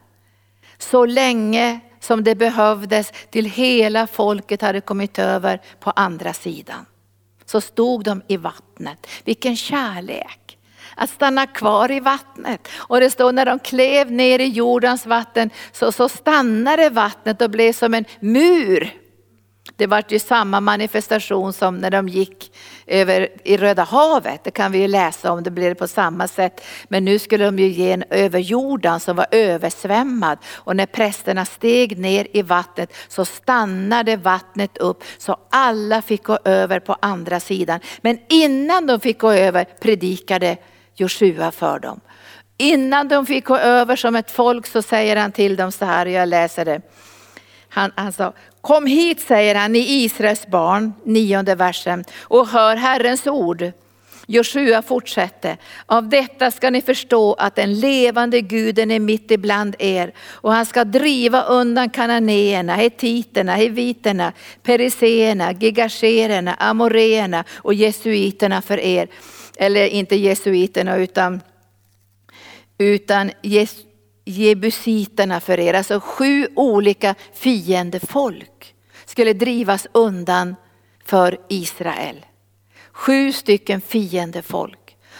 [0.77, 6.85] så länge som det behövdes till hela folket hade kommit över på andra sidan.
[7.45, 9.07] Så stod de i vattnet.
[9.23, 10.48] Vilken kärlek!
[10.99, 12.67] Att stanna kvar i vattnet.
[12.77, 17.49] Och det står när de klev ner i jordens vatten så, så stannade vattnet och
[17.49, 18.93] blev som en mur
[19.79, 22.51] det var ju samma manifestation som när de gick
[22.87, 24.43] över i Röda havet.
[24.43, 26.61] Det kan vi ju läsa om, det blev på samma sätt.
[26.87, 30.37] Men nu skulle de ju ge en över jorden som var översvämmad.
[30.55, 36.39] Och när prästerna steg ner i vattnet så stannade vattnet upp så alla fick gå
[36.45, 37.79] över på andra sidan.
[38.01, 40.57] Men innan de fick gå över predikade
[40.99, 41.99] Joshua för dem.
[42.57, 46.05] Innan de fick gå över som ett folk så säger han till dem så här,
[46.05, 46.81] jag läser det.
[47.69, 53.27] Han, han sa, kom hit säger han, ni Israels barn, nionde versen, och hör Herrens
[53.27, 53.71] ord.
[54.31, 60.13] Joshua fortsätter, av detta ska ni förstå att den levande guden är mitt ibland er
[60.31, 64.33] och han ska driva undan kananéerna, hetiterna, heviterna,
[64.63, 69.07] periseerna, gigashererna, amoreerna och jesuiterna för er.
[69.61, 71.41] Eller inte jesuiterna utan,
[72.77, 73.75] utan jes,
[74.25, 75.73] jebusiterna för er.
[75.73, 80.55] Alltså sju olika fiendefolk skulle drivas undan
[81.05, 82.25] för Israel.
[82.91, 84.78] Sju stycken fiendefolk.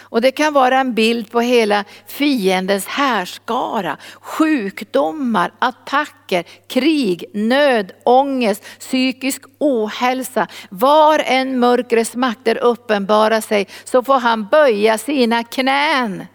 [0.10, 3.98] Och det kan vara en bild på hela fiendens härskara.
[4.22, 10.48] Sjukdomar, attacker, krig, nöd, ångest, psykisk ohälsa.
[10.70, 16.26] Var en mörkrets makter uppenbarar sig så får han böja sina knän.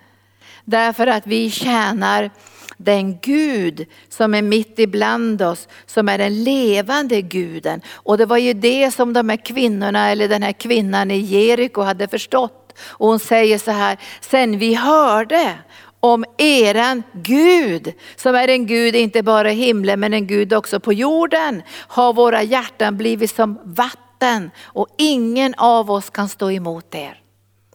[0.65, 2.31] Därför att vi tjänar
[2.77, 7.81] den Gud som är mitt ibland oss, som är den levande guden.
[7.93, 11.83] Och det var ju det som de här kvinnorna, eller den här kvinnan i Jeriko
[11.83, 12.64] hade förstått.
[12.79, 15.59] Och hon säger så här, sen vi hörde
[16.01, 20.81] om eran Gud, som är en Gud inte bara i himlen men en Gud också
[20.81, 26.95] på jorden, har våra hjärtan blivit som vatten och ingen av oss kan stå emot
[26.95, 27.21] er.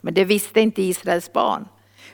[0.01, 1.67] Men det visste inte Israels barn.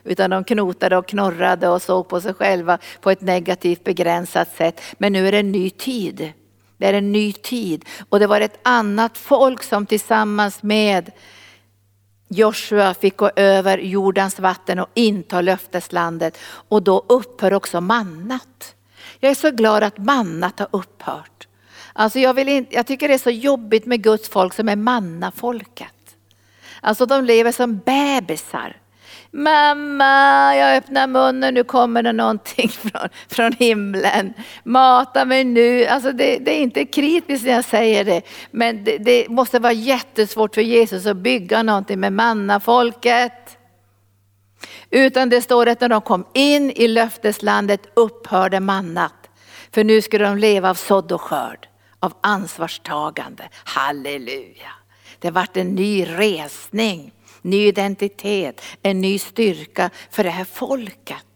[0.04, 4.80] Utan de knotade och knorrade och såg på sig själva på ett negativt begränsat sätt.
[4.98, 6.32] Men nu är det en ny tid.
[6.76, 7.84] Det är en ny tid.
[8.08, 11.10] Och det var ett annat folk som tillsammans med
[12.28, 16.38] Joshua fick gå över jordens vatten och inta löfteslandet.
[16.68, 18.74] Och då upphör också mannat.
[19.20, 21.48] Jag är så glad att mannat har upphört.
[21.92, 24.76] Alltså jag, vill inte, jag tycker det är så jobbigt med Guds folk som är
[24.76, 26.16] mannafolket.
[26.80, 28.76] Alltså de lever som bebisar.
[29.30, 34.34] Mamma, jag öppnar munnen, nu kommer det någonting från, från himlen.
[34.64, 35.86] Mata mig nu.
[35.86, 39.72] Alltså det, det är inte kritiskt när jag säger det, men det, det, måste vara
[39.72, 43.58] jättesvårt för Jesus att bygga någonting med mannafolket.
[44.90, 49.30] Utan det står att när de kom in i löfteslandet upphörde mannat.
[49.72, 51.68] För nu skulle de leva av sådd och skörd,
[52.00, 53.48] av ansvarstagande.
[53.64, 54.70] Halleluja.
[55.18, 57.12] Det vart en ny resning
[57.46, 61.26] ny identitet, en ny styrka för det här folket.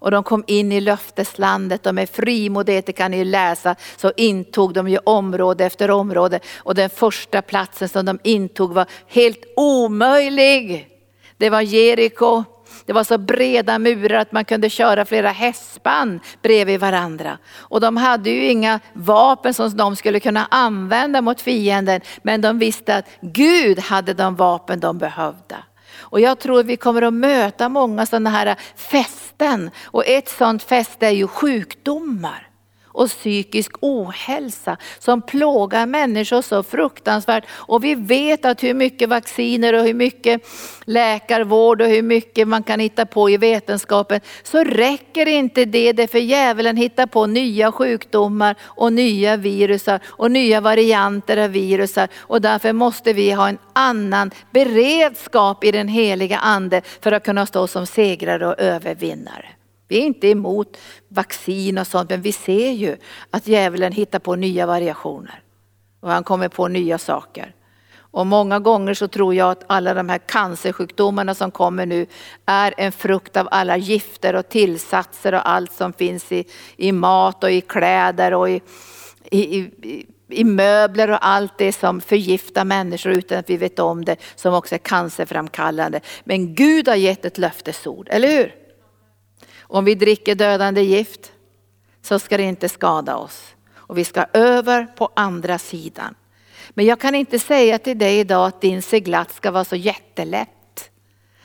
[0.00, 4.74] Och de kom in i löfteslandet och med frimodighet, det kan ni läsa, så intog
[4.74, 6.40] de ju område efter område.
[6.56, 10.88] Och den första platsen som de intog var helt omöjlig.
[11.36, 12.44] Det var Jeriko.
[12.86, 17.38] Det var så breda murar att man kunde köra flera hästspann bredvid varandra.
[17.56, 22.00] Och de hade ju inga vapen som de skulle kunna använda mot fienden.
[22.22, 25.56] Men de visste att Gud hade de vapen de behövde.
[25.98, 29.70] Och jag tror vi kommer att möta många sådana här fästen.
[29.84, 32.49] Och ett sådant fäste är ju sjukdomar
[32.92, 37.44] och psykisk ohälsa som plågar människor så fruktansvärt.
[37.50, 40.42] Och vi vet att hur mycket vacciner och hur mycket
[40.84, 46.08] läkarvård och hur mycket man kan hitta på i vetenskapen så räcker inte det, det
[46.08, 52.08] för djävulen hittar på nya sjukdomar och nya virusar och nya varianter av virusar.
[52.18, 57.46] Och därför måste vi ha en annan beredskap i den heliga ande för att kunna
[57.46, 59.59] stå som segrare och övervinnare.
[59.90, 60.76] Vi är inte emot
[61.08, 62.96] vaccin och sånt, men vi ser ju
[63.30, 65.42] att djävulen hittar på nya variationer.
[66.00, 67.54] Och han kommer på nya saker.
[67.96, 72.06] Och många gånger så tror jag att alla de här cancersjukdomarna som kommer nu
[72.46, 76.44] är en frukt av alla gifter och tillsatser och allt som finns i,
[76.76, 78.60] i mat och i kläder och i,
[79.30, 84.04] i, i, i möbler och allt det som förgiftar människor utan att vi vet om
[84.04, 86.00] det, som också är cancerframkallande.
[86.24, 88.59] Men Gud har gett ett löftesord, eller hur?
[89.72, 91.32] Om vi dricker dödande gift
[92.02, 93.54] så ska det inte skada oss.
[93.74, 96.14] Och vi ska över på andra sidan.
[96.70, 100.90] Men jag kan inte säga till dig idag att din seglats ska vara så jättelätt.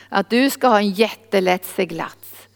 [0.10, 2.48] Att du ska ha en jättelätt seglats.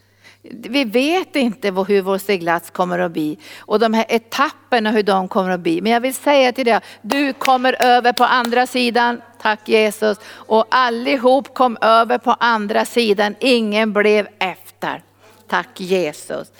[0.42, 5.28] Vi vet inte hur vår seglats kommer att bli och de här etapperna hur de
[5.28, 5.82] kommer att bli.
[5.82, 10.18] Men jag vill säga till dig, du kommer över på andra sidan, tack Jesus.
[10.28, 15.04] Och allihop kom över på andra sidan, ingen blev efter.
[15.50, 16.52] Tack Jesus.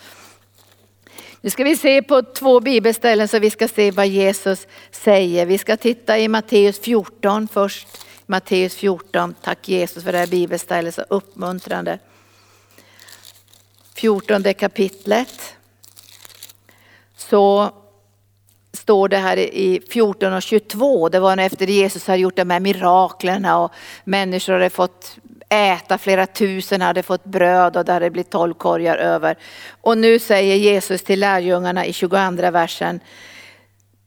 [1.42, 5.46] Nu ska vi se på två bibelställen så vi ska se vad Jesus säger.
[5.46, 7.88] Vi ska titta i Matteus 14 först.
[8.26, 12.00] Matteus 14, tack Jesus för det här bibelstället, så uppmuntrande.
[13.96, 15.56] 14 kapitlet.
[17.18, 17.72] Så
[18.74, 22.60] står det här i 14 och 22, det var efter Jesus hade gjort de här
[22.60, 23.72] miraklerna och
[24.04, 25.18] människor hade fått
[25.50, 29.38] äta, flera tusen hade fått bröd och det hade blivit tolv korgar över.
[29.82, 33.00] Och nu säger Jesus till lärjungarna i 22 versen,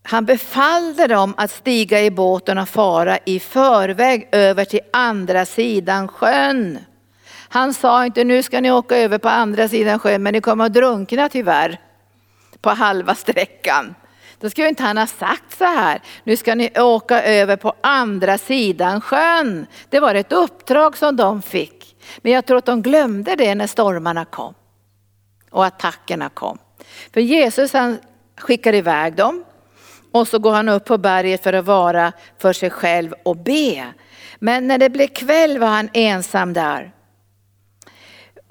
[0.03, 6.09] han befallde dem att stiga i båten och fara i förväg över till andra sidan
[6.09, 6.79] sjön.
[7.49, 10.65] Han sa inte nu ska ni åka över på andra sidan sjön men ni kommer
[10.65, 11.81] att drunkna tyvärr
[12.61, 13.95] på halva sträckan.
[14.43, 18.39] Då skulle inte han ha sagt så här, nu ska ni åka över på andra
[18.39, 19.67] sidan sjön.
[19.89, 21.97] Det var ett uppdrag som de fick.
[22.23, 24.55] Men jag tror att de glömde det när stormarna kom
[25.51, 26.59] och attackerna kom.
[27.13, 27.99] För Jesus han
[28.41, 29.45] skickar iväg dem
[30.13, 33.87] och så går han upp på berget för att vara för sig själv och be.
[34.39, 36.93] Men när det blev kväll var han ensam där.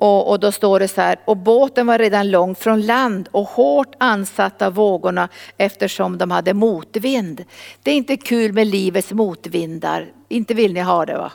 [0.01, 3.47] Och, och, då står det så här, och båten var redan långt från land och
[3.47, 7.45] hårt ansatt av vågorna eftersom de hade motvind.
[7.83, 11.31] Det är inte kul med livets motvindar, inte vill ni ha det va?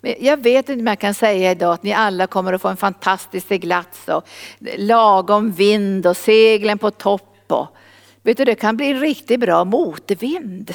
[0.00, 2.68] Men jag vet inte om jag kan säga idag att ni alla kommer att få
[2.68, 4.28] en fantastisk seglats och
[4.76, 7.44] lagom vind och seglen på topp.
[7.52, 7.66] Och,
[8.22, 10.74] vet du, det kan bli en riktigt bra motvind.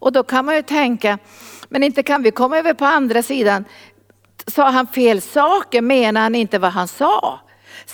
[0.00, 1.18] Och då kan man ju tänka,
[1.68, 3.64] men inte kan vi komma över på andra sidan
[4.50, 7.40] sa han fel saker menar han inte vad han sa.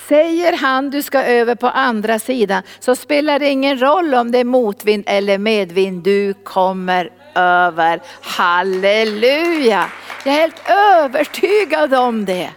[0.09, 4.38] Säger han du ska över på andra sidan så spelar det ingen roll om det
[4.38, 8.00] är motvind eller medvind, du kommer över.
[8.20, 9.90] Halleluja!
[10.24, 12.50] Jag är helt övertygad om det.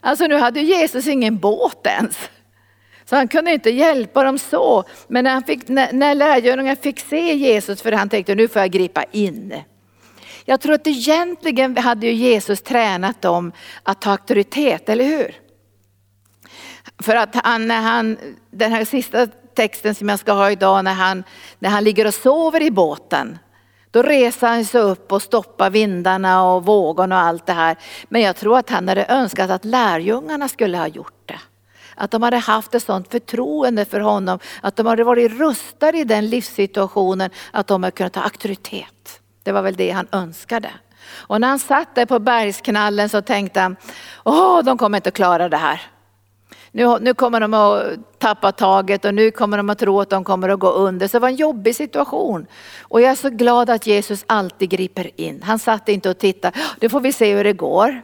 [0.00, 2.30] Alltså nu hade Jesus ingen båt ens.
[3.04, 4.84] Så han kunde inte hjälpa dem så.
[5.08, 8.62] Men när, han fick, när, när lärjungarna fick se Jesus, för han tänkte nu får
[8.62, 9.54] jag gripa in.
[10.44, 15.34] Jag tror att egentligen hade ju Jesus tränat dem att ta auktoritet, eller hur?
[17.02, 18.18] För att han, när han,
[18.50, 21.24] den här sista texten som jag ska ha idag, när han,
[21.58, 23.38] när han ligger och sover i båten,
[23.90, 27.76] då reser han sig upp och stoppar vindarna och vågorna och allt det här.
[28.08, 31.40] Men jag tror att han hade önskat att lärjungarna skulle ha gjort det.
[31.94, 36.04] Att de hade haft ett sånt förtroende för honom, att de hade varit rustade i
[36.04, 39.01] den livssituationen, att de hade kunnat ta auktoritet.
[39.42, 40.70] Det var väl det han önskade.
[41.12, 43.76] Och när han satt där på bergsknallen så tänkte han,
[44.24, 45.80] åh de kommer inte att klara det här.
[46.74, 47.82] Nu, nu kommer de att
[48.18, 51.08] tappa taget och nu kommer de att tro att de kommer att gå under.
[51.08, 52.46] Så det var en jobbig situation.
[52.80, 55.42] Och jag är så glad att Jesus alltid griper in.
[55.42, 58.02] Han satt inte och tittade, nu får vi se hur det går.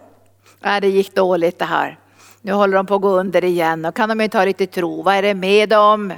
[0.60, 1.98] Nej, det gick dåligt det här.
[2.42, 5.02] Nu håller de på att gå under igen och kan de inte ha lite tro,
[5.02, 6.12] vad är det med dem?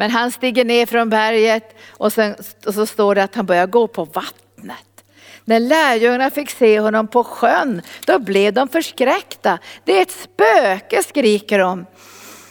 [0.00, 2.34] Men han stiger ner från berget och, sen,
[2.66, 5.04] och så står det att han börjar gå på vattnet.
[5.44, 9.58] När lärjungarna fick se honom på sjön, då blev de förskräckta.
[9.84, 11.86] Det är ett spöke, skriker de.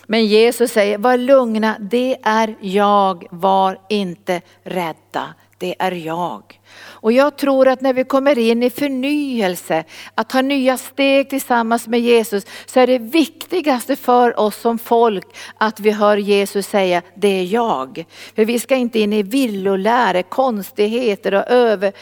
[0.05, 6.59] Men Jesus säger, var lugna, det är jag, var inte rädda, det är jag.
[6.99, 9.83] Och jag tror att när vi kommer in i förnyelse,
[10.15, 15.25] att ta nya steg tillsammans med Jesus, så är det viktigaste för oss som folk
[15.57, 18.05] att vi hör Jesus säga, det är jag.
[18.35, 21.93] För vi ska inte in i villolära, konstigheter och över,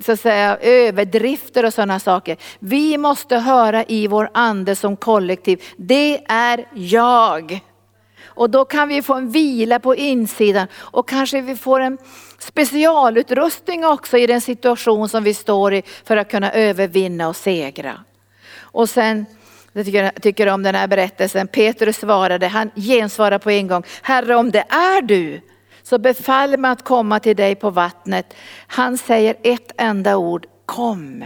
[0.00, 2.36] så att säga, överdrifter och sådana saker.
[2.58, 7.60] Vi måste höra i vår ande som kollektiv, det är jag.
[8.24, 11.98] Och då kan vi få en vila på insidan och kanske vi får en
[12.38, 18.04] specialutrustning också i den situation som vi står i för att kunna övervinna och segra.
[18.58, 19.26] Och sen,
[19.72, 24.36] jag tycker, tycker om den här berättelsen, Petrus svarade, han gensvarade på en gång, Herre
[24.36, 25.40] om det är du,
[25.82, 28.34] så befall mig att komma till dig på vattnet.
[28.66, 31.24] Han säger ett enda ord, kom.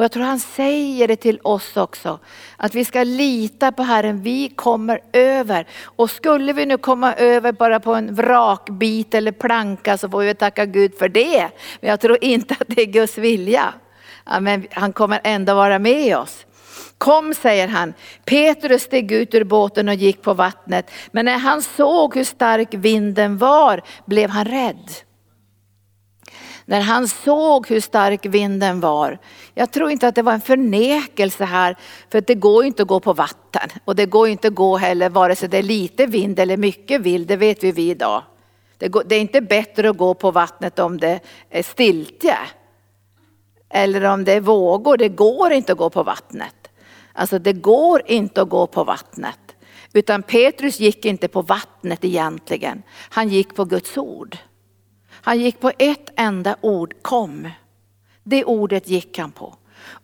[0.00, 2.18] Och jag tror han säger det till oss också.
[2.56, 5.66] Att vi ska lita på Herren, vi kommer över.
[5.82, 10.34] Och skulle vi nu komma över bara på en vrakbit eller planka så får vi
[10.34, 11.48] tacka Gud för det.
[11.80, 13.74] Men jag tror inte att det är Guds vilja.
[14.26, 16.46] Ja, men han kommer ändå vara med oss.
[16.98, 17.94] Kom säger han.
[18.24, 20.90] Petrus steg ut ur båten och gick på vattnet.
[21.10, 24.90] Men när han såg hur stark vinden var blev han rädd.
[26.70, 29.18] När han såg hur stark vinden var.
[29.54, 31.76] Jag tror inte att det var en förnekelse här,
[32.10, 33.68] för det går inte att gå på vatten.
[33.84, 37.00] Och det går inte att gå heller vare sig det är lite vind eller mycket
[37.00, 38.22] vind, det vet vi, vi idag.
[38.78, 42.36] Det, går, det är inte bättre att gå på vattnet om det är stiltje.
[43.70, 46.70] Eller om det är vågor, det går inte att gå på vattnet.
[47.12, 49.56] Alltså det går inte att gå på vattnet.
[49.92, 52.82] Utan Petrus gick inte på vattnet egentligen.
[53.10, 54.36] Han gick på Guds ord.
[55.22, 57.48] Han gick på ett enda ord, kom.
[58.22, 59.54] Det ordet gick han på.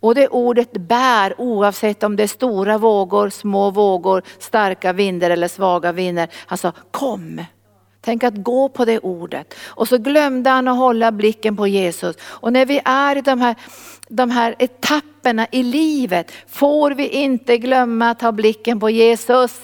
[0.01, 5.49] Och det ordet bär oavsett om det är stora vågor, små vågor, starka vindar eller
[5.49, 6.29] svaga vindar.
[6.35, 7.41] Han sa kom.
[8.01, 9.55] Tänk att gå på det ordet.
[9.65, 12.17] Och så glömde han att hålla blicken på Jesus.
[12.23, 13.55] Och när vi är i de här,
[14.09, 19.61] de här etapperna i livet får vi inte glömma att ha blicken på Jesus.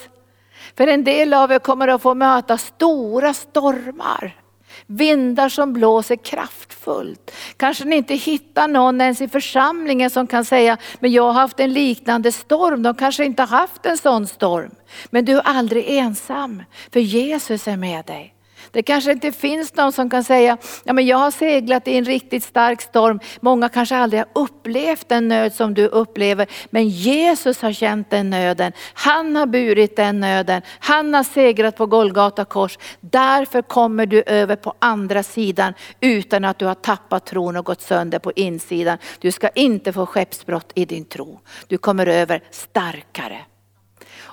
[0.77, 4.42] För en del av er kommer att få möta stora stormar.
[4.87, 7.31] Vindar som blåser kraftfullt.
[7.57, 11.59] Kanske ni inte hittar någon ens i församlingen som kan säga, men jag har haft
[11.59, 12.83] en liknande storm.
[12.83, 14.71] De kanske inte har haft en sån storm.
[15.09, 16.63] Men du är aldrig ensam,
[16.93, 18.33] för Jesus är med dig.
[18.73, 22.05] Det kanske inte finns någon som kan säga, ja men jag har seglat i en
[22.05, 23.19] riktigt stark storm.
[23.39, 26.47] Många kanske aldrig har upplevt den nöd som du upplever.
[26.69, 28.71] Men Jesus har känt den nöden.
[28.93, 30.61] Han har burit den nöden.
[30.79, 32.77] Han har segrat på Golgata kors.
[32.99, 37.81] Därför kommer du över på andra sidan utan att du har tappat tron och gått
[37.81, 38.97] sönder på insidan.
[39.19, 41.39] Du ska inte få skeppsbrott i din tro.
[41.67, 43.39] Du kommer över starkare.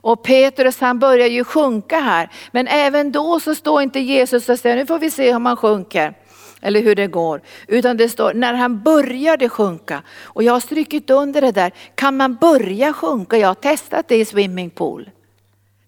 [0.02, 2.30] Och Petrus han börjar ju sjunka här.
[2.52, 5.56] Men även då så står inte Jesus och säger, nu får vi se hur man
[5.56, 6.14] sjunker.
[6.62, 7.40] Eller hur det går.
[7.68, 10.02] Utan det står när han började sjunka.
[10.22, 13.38] Och jag har strykit under det där, kan man börja sjunka?
[13.38, 15.10] Jag har testat det i swimmingpool.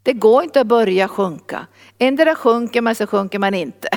[0.02, 1.66] Det går inte att börja sjunka.
[1.98, 3.88] Endera sjunker man så sjunker man inte.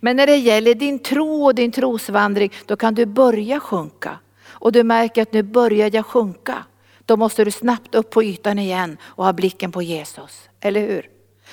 [0.00, 4.18] Men när det gäller din tro och din trosvandring, då kan du börja sjunka.
[4.46, 6.64] Och du märker att nu börjar jag sjunka
[7.06, 10.48] då måste du snabbt upp på ytan igen och ha blicken på Jesus.
[10.60, 11.10] Eller hur?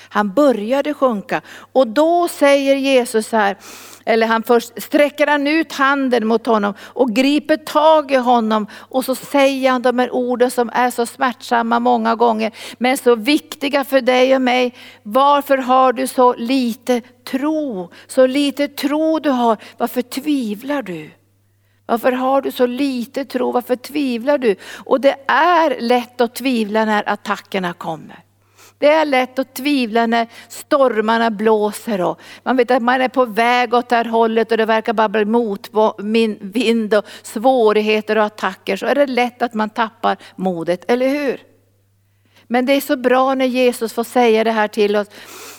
[0.08, 1.42] Han började sjunka
[1.72, 3.56] och då säger Jesus här,
[4.04, 9.04] eller han först sträcker han ut handen mot honom och griper tag i honom och
[9.04, 13.84] så säger han de här orden som är så smärtsamma många gånger men så viktiga
[13.84, 14.74] för dig och mig.
[15.02, 17.00] Varför har du så lite
[17.30, 17.90] tro?
[18.06, 21.10] Så lite tro du har, varför tvivlar du?
[21.86, 23.52] Varför har du så lite tro?
[23.52, 24.56] Varför tvivlar du?
[24.84, 28.24] Och det är lätt att tvivla när attackerna kommer.
[28.78, 33.24] Det är lätt att tvivla när stormarna blåser och man vet att man är på
[33.24, 38.76] väg åt det här hållet och det verkar bara bli motvind och svårigheter och attacker.
[38.76, 41.51] Så är det lätt att man tappar modet, eller hur?
[42.52, 45.08] Men det är så bra när Jesus får säga det här till oss.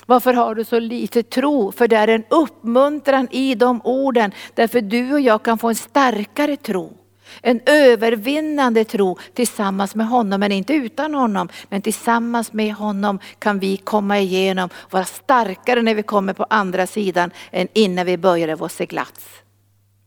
[0.05, 1.71] Varför har du så lite tro?
[1.71, 4.31] För det är en uppmuntran i de orden.
[4.53, 6.97] Därför du och jag kan få en starkare tro.
[7.41, 11.49] En övervinnande tro tillsammans med honom, men inte utan honom.
[11.69, 16.87] Men tillsammans med honom kan vi komma igenom, vara starkare när vi kommer på andra
[16.87, 19.42] sidan än innan vi började vår seglats.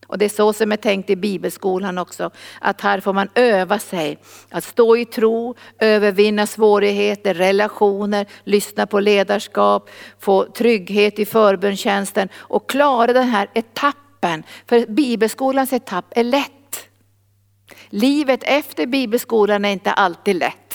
[0.06, 2.30] Och det är så som är tänkt i bibelskolan också,
[2.60, 4.18] att här får man öva sig
[4.50, 12.70] att stå i tro, övervinna svårigheter, relationer, lyssna på ledarskap, få trygghet i förbundstjänsten och
[12.70, 14.42] klara den här etappen.
[14.66, 16.52] För bibelskolans etapp är lätt.
[17.88, 20.74] Livet efter bibelskolan är inte alltid lätt.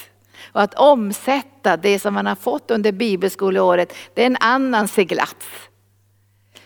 [0.51, 5.45] Och att omsätta det som man har fått under bibelskoleåret, det är en annan seglats.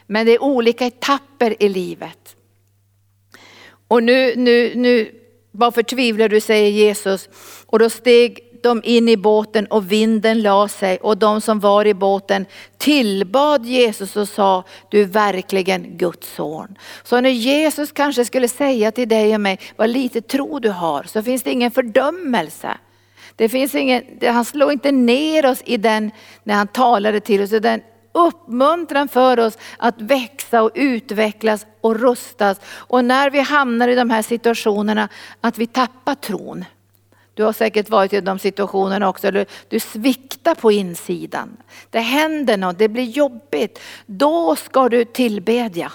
[0.07, 2.34] Men det är olika etapper i livet.
[3.87, 5.11] Och nu, nu, nu,
[5.51, 7.29] varför tvivlar du, säger Jesus.
[7.65, 11.87] Och då steg de in i båten och vinden la sig och de som var
[11.87, 12.45] i båten
[12.77, 16.77] tillbad Jesus och sa, du är verkligen Guds son.
[17.03, 21.03] Så när Jesus kanske skulle säga till dig och mig, vad lite tro du har,
[21.03, 22.77] så finns det ingen fördömelse.
[23.35, 26.11] Det finns ingen, han slår inte ner oss i den,
[26.43, 27.81] när han talade till oss, den
[28.15, 32.59] uppmuntran för oss att växa och utvecklas och rustas.
[32.65, 35.09] Och när vi hamnar i de här situationerna,
[35.41, 36.65] att vi tappar tron.
[37.33, 41.57] Du har säkert varit i de situationerna också, du, du sviktar på insidan.
[41.89, 43.79] Det händer något, det blir jobbigt.
[44.05, 45.91] Då ska du tillbedja.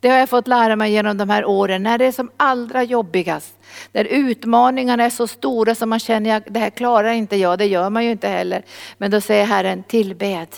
[0.00, 2.82] Det har jag fått lära mig genom de här åren, när det är som allra
[2.82, 3.54] jobbigast.
[3.92, 7.66] När utmaningarna är så stora som man känner att det här klarar inte jag, det
[7.66, 8.64] gör man ju inte heller.
[8.98, 10.48] Men då säger Herren tillbed.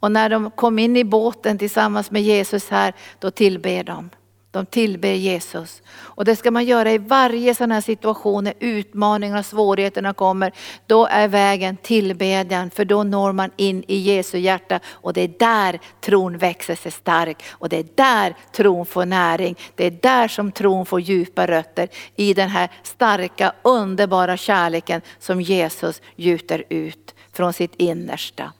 [0.00, 4.10] Och när de kom in i båten tillsammans med Jesus här, då tillber de.
[4.50, 5.82] De tillber Jesus.
[5.90, 10.52] Och det ska man göra i varje sån här situation när utmaningarna och svårigheterna kommer.
[10.86, 15.34] Då är vägen tillbedjan för då når man in i Jesu hjärta och det är
[15.38, 19.56] där tron växer sig stark och det är där tron får näring.
[19.74, 25.40] Det är där som tron får djupa rötter i den här starka underbara kärleken som
[25.40, 28.52] Jesus gjuter ut från sitt innersta.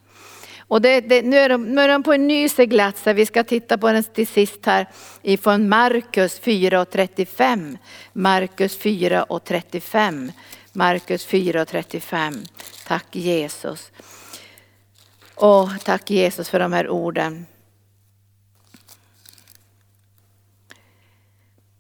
[0.68, 3.44] Och det, det, nu, är de, nu är de på en ny seglats, vi ska
[3.44, 4.86] titta på den till sist här
[5.22, 7.78] ifrån Markus 4 och 35.
[8.12, 10.32] Markus 4 och 35.
[10.72, 12.44] Markus 4 och 35.
[12.86, 13.92] Tack Jesus.
[15.34, 17.46] Och tack Jesus för de här orden.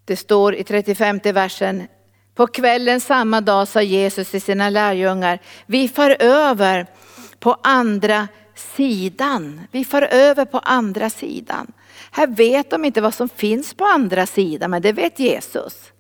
[0.04, 1.88] Det står i 35 versen,
[2.34, 6.86] på kvällen samma dag sa Jesus till sina lärjungar, vi far över
[7.40, 8.28] på andra
[8.58, 9.60] sidan.
[9.70, 11.72] Vi far över på andra sidan.
[12.10, 15.92] Här vet de inte vad som finns på andra sidan, men det vet Jesus.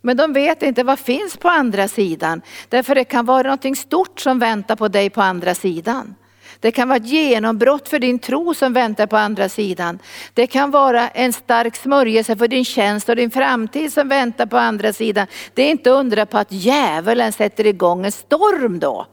[0.00, 2.42] Men de vet inte vad finns på andra sidan.
[2.68, 6.14] Därför det kan vara något stort som väntar på dig på andra sidan.
[6.60, 9.98] Det kan vara ett genombrott för din tro som väntar på andra sidan.
[10.34, 14.56] Det kan vara en stark smörjelse för din tjänst och din framtid som väntar på
[14.56, 15.26] andra sidan.
[15.54, 19.06] Det är inte undra på att djävulen sätter igång en storm då.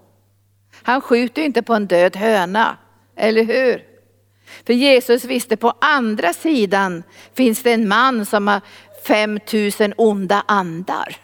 [0.86, 2.78] Han skjuter inte på en död höna,
[3.16, 3.84] eller hur?
[4.66, 8.62] För Jesus visste på andra sidan finns det en man som har
[9.08, 11.18] 5000 onda andar.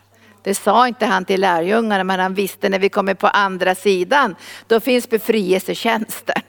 [0.44, 4.36] Det sa inte han till lärjungarna men han visste när vi kommer på andra sidan,
[4.68, 6.42] då finns befrielsetjänsten.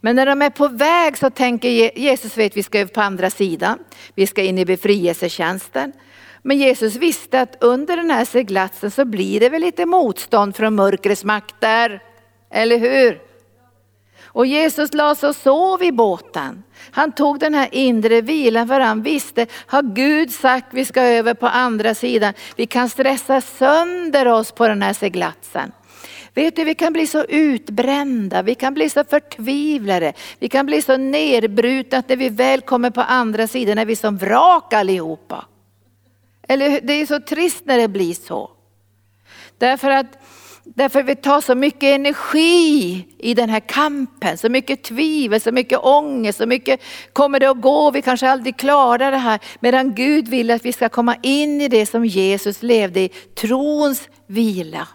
[0.00, 3.30] Men när de är på väg så tänker Jesus vet vi ska över på andra
[3.30, 3.78] sidan.
[4.14, 5.92] Vi ska in i befrielsetjänsten.
[6.46, 10.74] Men Jesus visste att under den här seglatsen så blir det väl lite motstånd från
[10.74, 12.02] mörkrets makter.
[12.50, 13.20] Eller hur?
[14.22, 16.62] Och Jesus la sig och sov i båten.
[16.90, 21.34] Han tog den här inre vilan för han visste, har Gud sagt vi ska över
[21.34, 22.34] på andra sidan.
[22.56, 25.72] Vi kan stressa sönder oss på den här seglatsen.
[26.34, 30.82] Vet du, vi kan bli så utbrända, vi kan bli så förtvivlade, vi kan bli
[30.82, 35.44] så nedbrutna att när vi väl kommer på andra sidan är vi som vrak allihopa.
[36.48, 38.50] Eller det är så trist när det blir så.
[39.58, 40.18] Därför att
[40.66, 45.78] Därför vi tar så mycket energi i den här kampen, så mycket tvivel, så mycket
[45.78, 46.80] ångest, så mycket
[47.12, 49.40] kommer det att gå, vi kanske aldrig klarar det här.
[49.60, 54.08] Medan Gud vill att vi ska komma in i det som Jesus levde i, trons
[54.26, 54.88] vila.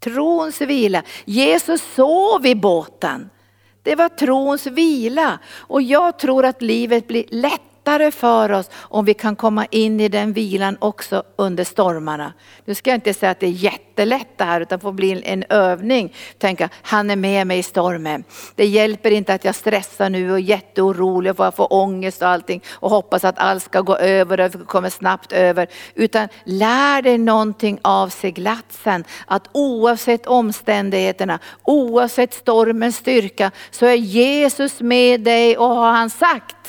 [0.00, 1.02] Trons vila.
[1.24, 3.30] Jesus sov i båten.
[3.82, 5.38] Det var trons vila.
[5.56, 10.00] Och jag tror att livet blir lätt lättare för oss om vi kan komma in
[10.00, 12.32] i den vilan också under stormarna.
[12.64, 15.44] Nu ska jag inte säga att det är jättelätt det här utan får bli en
[15.48, 16.14] övning.
[16.38, 18.24] Tänka, han är med mig i stormen.
[18.54, 22.62] Det hjälper inte att jag stressar nu och är jätteorolig och får ångest och allting
[22.72, 25.68] och hoppas att allt ska gå över och kommer snabbt över.
[25.94, 29.04] Utan lär dig någonting av seglatsen.
[29.26, 36.63] Att oavsett omständigheterna, oavsett stormens styrka så är Jesus med dig och har han sagt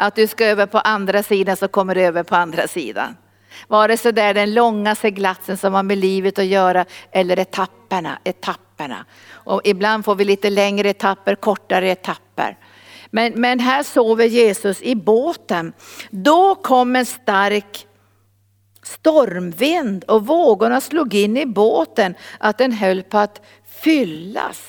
[0.00, 3.16] att du ska över på andra sidan så kommer du över på andra sidan.
[3.68, 8.18] Vare sig det är den långa seglatsen som har med livet att göra eller etapperna,
[8.24, 9.04] etapperna.
[9.30, 12.56] Och ibland får vi lite längre etapper, kortare etapper.
[13.10, 15.72] Men, men här sover Jesus i båten.
[16.10, 17.86] Då kom en stark
[18.82, 23.40] stormvind och vågorna slog in i båten att den höll på att
[23.82, 24.62] fyllas.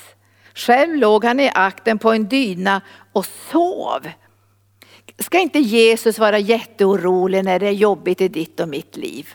[0.54, 2.80] Själv låg han i akten på en dyna
[3.12, 4.06] och sov.
[5.18, 9.28] Ska inte Jesus vara jätteorolig när det är jobbigt i ditt och mitt liv?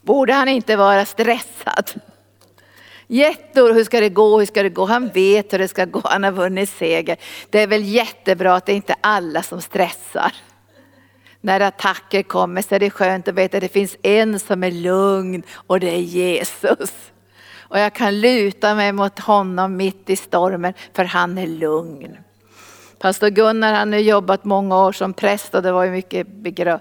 [0.00, 1.90] Borde han inte vara stressad?
[3.06, 4.84] Jätteorolig, hur ska det gå, hur ska det gå?
[4.84, 7.16] Han vet hur det ska gå, han har vunnit seger.
[7.50, 10.32] Det är väl jättebra att det inte är alla som stressar.
[11.40, 14.70] När attacker kommer så är det skönt att veta att det finns en som är
[14.70, 16.92] lugn och det är Jesus.
[17.72, 22.16] Och jag kan luta mig mot honom mitt i stormen för han är lugn.
[23.02, 26.80] Pastor Gunnar han har jobbat många år som präst och det var ju mycket begra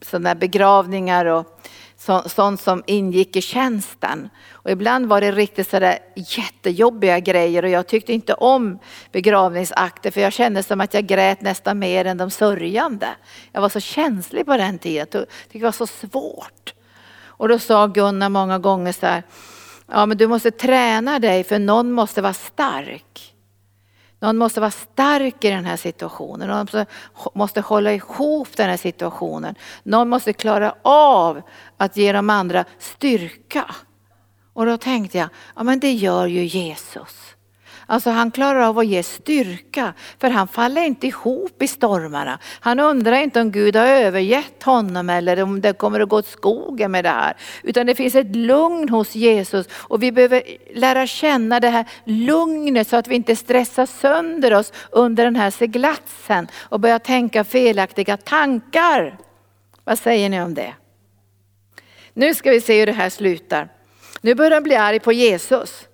[0.00, 1.60] sådana begravningar och
[1.96, 4.28] så, sånt som ingick i tjänsten.
[4.50, 8.78] Och ibland var det riktigt sådär jättejobbiga grejer och jag tyckte inte om
[9.12, 13.08] begravningsakter för jag kände som att jag grät nästan mer än de sörjande.
[13.52, 16.74] Jag var så känslig på den tiden, jag tyckte det var så svårt.
[17.24, 19.22] Och då sa Gunnar många gånger så här,
[19.86, 23.35] ja men du måste träna dig för någon måste vara stark.
[24.20, 26.48] Någon måste vara stark i den här situationen.
[26.48, 26.86] Någon
[27.34, 29.54] måste, hålla ihop den här situationen.
[29.82, 31.42] Någon måste klara av
[31.76, 33.74] att ge de andra styrka.
[34.52, 37.35] Och då tänkte jag, ja men det gör ju Jesus.
[37.88, 42.38] Alltså han klarar av att ge styrka, för han faller inte ihop i stormarna.
[42.60, 46.26] Han undrar inte om Gud har övergett honom eller om det kommer att gå åt
[46.26, 47.36] skogen med det här.
[47.62, 50.42] Utan det finns ett lugn hos Jesus och vi behöver
[50.74, 55.50] lära känna det här lugnet så att vi inte stressar sönder oss under den här
[55.50, 59.18] seglatsen och börjar tänka felaktiga tankar.
[59.84, 60.74] Vad säger ni om det?
[62.14, 63.68] Nu ska vi se hur det här slutar.
[64.20, 65.85] Nu börjar han bli arg på Jesus.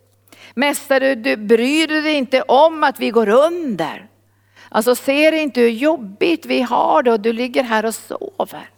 [0.54, 4.08] Mästare, du bryr dig inte om att vi går under.
[4.68, 8.70] Alltså ser inte hur jobbigt vi har det och du ligger här och sover.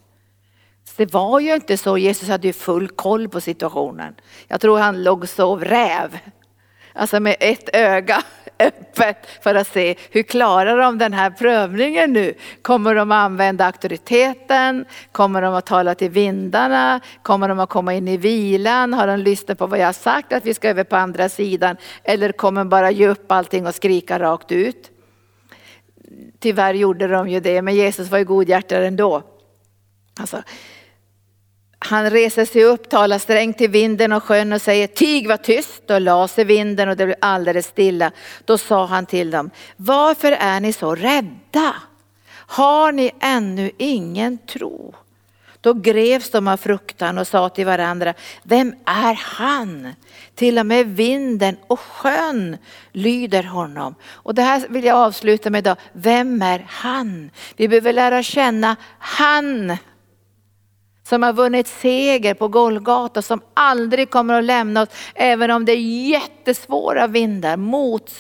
[0.96, 4.14] Det var ju inte så, Jesus hade ju full koll på situationen.
[4.48, 6.18] Jag tror han låg och sov räv.
[6.92, 8.22] Alltså med ett öga
[8.58, 12.34] öppet för att se hur klarar de den här prövningen nu?
[12.62, 14.84] Kommer de att använda auktoriteten?
[15.12, 17.00] Kommer de att tala till vindarna?
[17.22, 18.94] Kommer de att komma in i vilan?
[18.94, 21.76] Har de lyssnat på vad jag har sagt att vi ska över på andra sidan?
[22.04, 24.90] Eller kommer de bara ge upp allting och skrika rakt ut?
[26.40, 29.22] Tyvärr gjorde de ju det, men Jesus var ju godhjärtad ändå.
[30.20, 30.42] Alltså,
[31.86, 35.90] han reser sig upp, talar strängt till vinden och sjön och säger tig var tyst
[35.90, 38.10] och la sig vinden och det blev alldeles stilla.
[38.44, 41.74] Då sa han till dem, varför är ni så rädda?
[42.46, 44.94] Har ni ännu ingen tro?
[45.60, 49.94] Då greps de av fruktan och sa till varandra, vem är han?
[50.34, 52.56] Till och med vinden och sjön
[52.92, 53.94] lyder honom.
[54.04, 57.30] Och det här vill jag avsluta med idag, vem är han?
[57.56, 59.76] Vi behöver lära känna han
[61.08, 65.72] som har vunnit seger på Golgata, som aldrig kommer att lämna oss, även om det
[65.72, 68.12] är jättesvåra vindar, mot,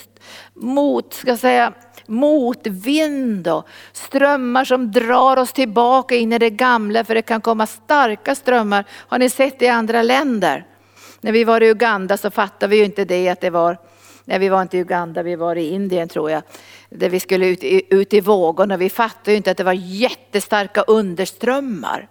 [0.54, 1.72] mot ska säga,
[2.06, 7.66] motvind och strömmar som drar oss tillbaka in i det gamla, för det kan komma
[7.66, 8.84] starka strömmar.
[8.90, 10.66] Har ni sett det i andra länder?
[11.20, 13.78] När vi var i Uganda så fattade vi ju inte det att det var,
[14.24, 16.42] nej vi var inte i Uganda, vi var i Indien tror jag,
[16.90, 18.76] där vi skulle ut, ut i vågorna.
[18.76, 22.08] Vi fattade ju inte att det var jättestarka underströmmar.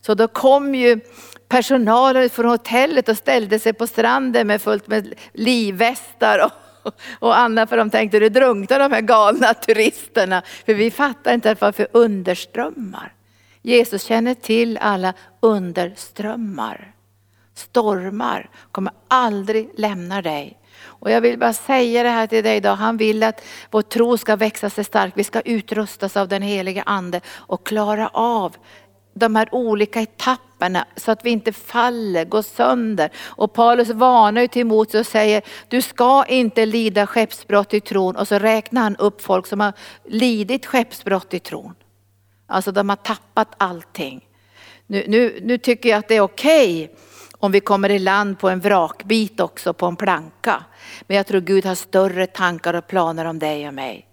[0.00, 1.00] Så då kom ju
[1.48, 7.68] personalen från hotellet och ställde sig på stranden med fullt med livvästar och, och annat
[7.68, 10.42] för de tänkte det drunknar de här galna turisterna.
[10.66, 13.12] För vi fattar inte varför underströmmar.
[13.62, 16.94] Jesus känner till alla underströmmar.
[17.54, 20.58] Stormar kommer aldrig lämna dig.
[20.80, 22.76] Och jag vill bara säga det här till dig idag.
[22.76, 25.12] Han vill att vår tro ska växa sig stark.
[25.16, 28.56] Vi ska utrustas av den heliga ande och klara av
[29.18, 33.10] de här olika etapperna så att vi inte faller, går sönder.
[33.18, 38.16] Och Paulus varnar ju Timoteus och säger, du ska inte lida skeppsbrott i tron.
[38.16, 39.72] Och så räknar han upp folk som har
[40.04, 41.74] lidit skeppsbrott i tron.
[42.46, 44.24] Alltså de har tappat allting.
[44.86, 46.96] Nu, nu, nu tycker jag att det är okej okay
[47.38, 50.64] om vi kommer i land på en vrakbit också, på en planka.
[51.06, 54.07] Men jag tror Gud har större tankar och planer om dig och mig.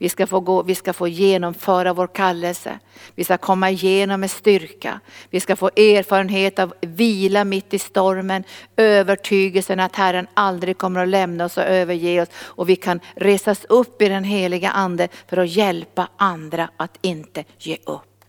[0.00, 2.78] Vi ska, få gå, vi ska få genomföra vår kallelse.
[3.14, 5.00] Vi ska komma igenom med styrka.
[5.30, 8.44] Vi ska få erfarenhet av vila mitt i stormen.
[8.76, 12.28] Övertygelsen att Herren aldrig kommer att lämna oss och överge oss.
[12.36, 17.44] Och vi kan resas upp i den heliga ande för att hjälpa andra att inte
[17.58, 18.24] ge upp.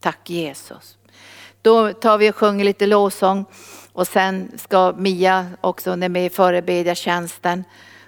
[0.00, 0.98] Tack Jesus.
[1.62, 3.44] Då tar vi och sjunger lite lovsång
[3.92, 7.64] och sen ska Mia också, hon är med i förebedjartjänsten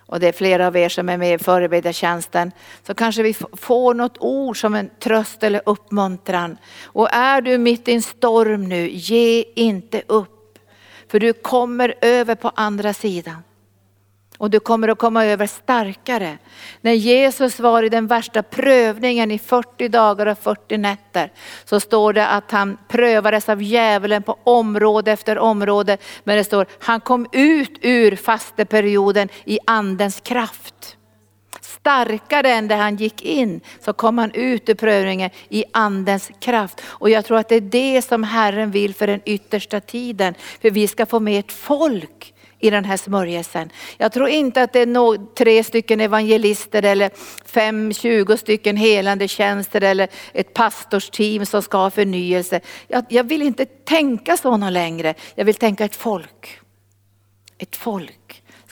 [0.07, 2.53] och det är flera av er som är med i förebedjartjänsten,
[2.87, 6.57] så kanske vi får något ord som en tröst eller uppmuntran.
[6.85, 10.59] Och är du mitt i en storm nu, ge inte upp.
[11.09, 13.43] För du kommer över på andra sidan.
[14.39, 16.39] Och du kommer att komma över starkare.
[16.81, 21.33] När Jesus var i den värsta prövningen i 40 dagar och 40 nätter
[21.65, 25.99] så står det att han prövades av djävulen på område efter område.
[26.25, 30.97] Men det står han kom ut ur fasteperioden i andens kraft.
[31.61, 36.81] Starkare än det han gick in så kom han ut ur prövningen i andens kraft.
[36.87, 40.35] Och jag tror att det är det som Herren vill för den yttersta tiden.
[40.61, 42.34] För vi ska få med ett folk
[42.65, 43.71] i den här smörjelsen.
[43.97, 47.11] Jag tror inte att det är no tre stycken evangelister eller
[47.45, 52.61] fem, tjugo stycken helande tjänster eller ett pastorsteam som ska ha förnyelse.
[52.89, 55.15] Jag, jag vill inte tänka så längre.
[55.35, 56.61] Jag vill tänka ett folk.
[57.59, 58.24] Ett folk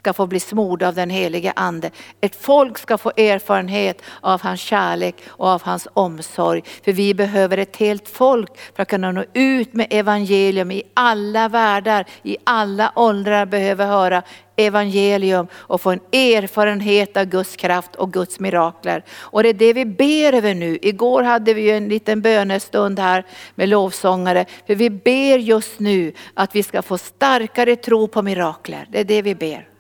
[0.03, 1.91] ska få bli smord av den helige ande.
[2.21, 6.63] Ett folk ska få erfarenhet av hans kärlek och av hans omsorg.
[6.85, 11.49] För vi behöver ett helt folk för att kunna nå ut med evangelium i alla
[11.49, 14.23] världar, i alla åldrar behöver höra
[14.57, 19.05] evangelium och få en erfarenhet av Guds kraft och Guds mirakler.
[19.11, 20.79] Och det är det vi ber över nu.
[20.83, 23.25] Igår hade vi en liten bönestund här
[23.55, 24.45] med lovsångare.
[24.67, 28.87] För vi ber just nu att vi ska få starkare tro på mirakler.
[28.91, 29.72] Det är det vi ber.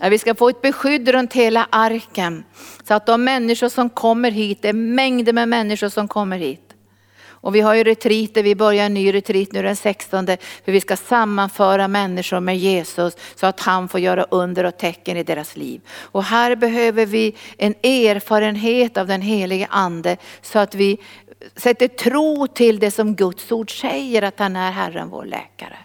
[0.00, 2.44] Vi ska få ett beskydd runt hela arken.
[2.88, 6.68] Så att de människor som kommer hit, det är mängder med människor som kommer hit.
[7.40, 10.26] Och vi har ju retriter, vi börjar en ny retreat nu den 16
[10.64, 15.16] för vi ska sammanföra människor med Jesus så att han får göra under och tecken
[15.16, 15.80] i deras liv.
[15.90, 20.98] Och här behöver vi en erfarenhet av den helige ande så att vi
[21.56, 25.76] sätter tro till det som Guds ord säger att han är Herren vår läkare.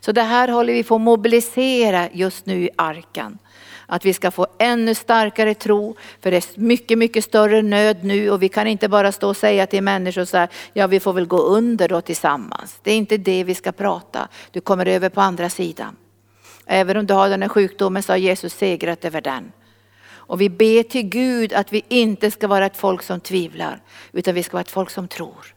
[0.00, 3.38] Så det här håller vi på att mobilisera just nu i arkan.
[3.86, 8.30] Att vi ska få ännu starkare tro, för det är mycket, mycket större nöd nu
[8.30, 11.12] och vi kan inte bara stå och säga till människor så här, ja vi får
[11.12, 12.78] väl gå under då tillsammans.
[12.82, 14.28] Det är inte det vi ska prata.
[14.50, 15.96] Du kommer över på andra sidan.
[16.66, 19.52] Även om du har den här sjukdomen så har Jesus segrat över den.
[20.10, 24.34] Och vi ber till Gud att vi inte ska vara ett folk som tvivlar, utan
[24.34, 25.54] vi ska vara ett folk som tror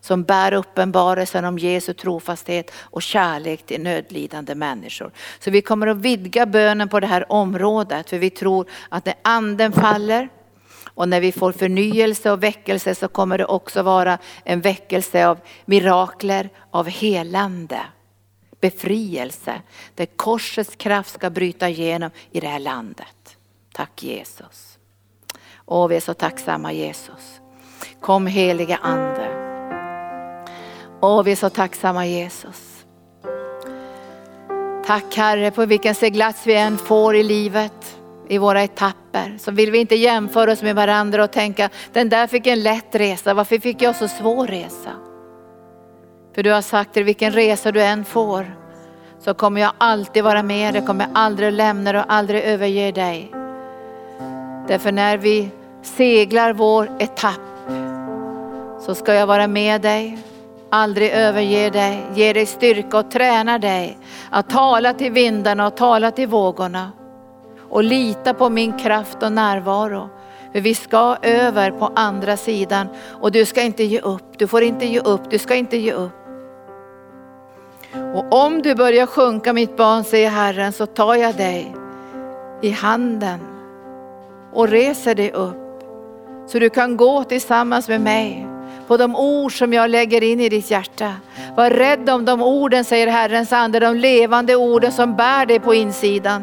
[0.00, 5.12] som bär uppenbarelsen om Jesu trofasthet och kärlek till nödlidande människor.
[5.38, 9.14] Så vi kommer att vidga bönen på det här området för vi tror att när
[9.22, 10.28] anden faller
[10.98, 15.38] och när vi får förnyelse och väckelse så kommer det också vara en väckelse av
[15.64, 17.80] mirakler, av helande,
[18.60, 19.62] befrielse.
[19.94, 23.36] Där korsets kraft ska bryta igenom i det här landet.
[23.72, 24.78] Tack Jesus.
[25.66, 27.40] Åh, vi är så tacksamma Jesus.
[28.00, 29.47] Kom heliga ande.
[31.00, 32.84] Åh, vi är så tacksamma Jesus.
[34.86, 39.36] Tack Herre på vilken seglats vi än får i livet, i våra etapper.
[39.38, 42.94] Så vill vi inte jämföra oss med varandra och tänka, den där fick en lätt
[42.94, 44.90] resa, varför fick jag så svår resa?
[46.34, 48.56] För du har sagt det, vilken resa du än får,
[49.20, 53.30] så kommer jag alltid vara med dig, kommer aldrig lämna dig och aldrig överge dig.
[54.68, 55.50] Därför när vi
[55.82, 57.40] seglar vår etapp
[58.80, 60.18] så ska jag vara med dig
[60.70, 63.98] aldrig överger dig, ger dig styrka och tränar dig
[64.30, 66.92] att tala till vindarna och tala till vågorna.
[67.70, 70.08] Och lita på min kraft och närvaro.
[70.52, 72.86] För vi ska över på andra sidan
[73.20, 75.92] och du ska inte ge upp, du får inte ge upp, du ska inte ge
[75.92, 76.12] upp.
[78.14, 81.74] Och om du börjar sjunka mitt barn, säger Herren, så tar jag dig
[82.60, 83.40] i handen
[84.52, 85.82] och reser dig upp.
[86.46, 88.46] Så du kan gå tillsammans med mig
[88.88, 91.14] på de ord som jag lägger in i ditt hjärta.
[91.56, 95.74] Var rädd om de orden, säger Herrens ande, de levande orden som bär dig på
[95.74, 96.42] insidan.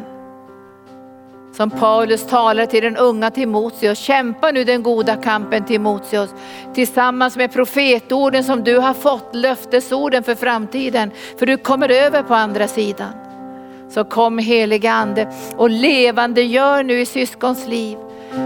[1.53, 6.29] Som Paulus talar till den unga Timoteus, kämpa nu den goda kampen Timoteus
[6.73, 11.11] tillsammans med profetorden som du har fått, löftesorden för framtiden.
[11.39, 13.13] För du kommer över på andra sidan.
[13.89, 17.97] Så kom heliga ande och levande gör nu i syskons liv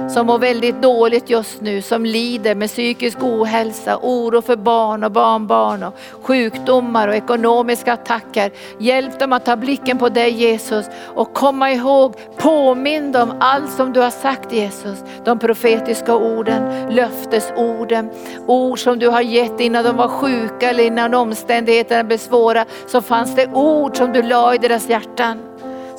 [0.10, 5.12] som mår väldigt dåligt just nu, som lider med psykisk ohälsa, oro för barn och
[5.12, 8.52] barnbarn och sjukdomar och ekonomiska attacker.
[8.78, 10.86] Hjälp dem att ta blicken på dig Jesus
[11.16, 15.00] och komma ihåg, påminn dem allt som du har sagt Jesus.
[15.26, 18.10] De profetiska orden, löftesorden,
[18.48, 22.66] ord som du har gett innan de var sjuka eller innan omständigheterna blev svåra.
[22.88, 25.49] Så fanns det ord som du la i deras hjärtan.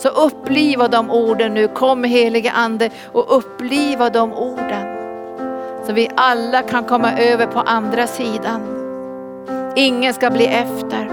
[0.03, 1.68] Så uppliva de orden nu.
[1.68, 4.96] Kom helige Ande och uppliva de orden.
[5.86, 8.61] Så vi alla kan komma över på andra sidan.
[9.76, 11.11] Ingen ska bli efter.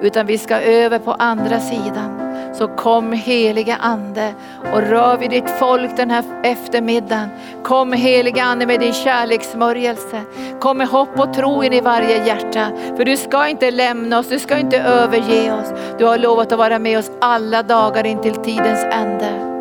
[0.00, 2.31] Utan vi ska över på andra sidan.
[2.52, 4.34] Så kom heliga ande
[4.72, 7.28] och rör vid ditt folk den här eftermiddagen.
[7.62, 10.22] Kom heliga ande med din kärlekssmörjelse.
[10.60, 12.70] Kom med hopp och tro in i varje hjärta.
[12.96, 15.72] För du ska inte lämna oss, du ska inte överge oss.
[15.98, 19.52] Du har lovat att vara med oss alla dagar in till tidens ände.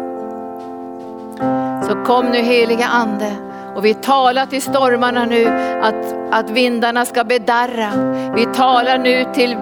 [1.88, 3.32] Så kom nu heliga ande
[3.76, 5.48] och vi talar till stormarna nu
[5.82, 7.92] att, att vindarna ska bedarra.
[8.36, 9.58] Vi talar nu till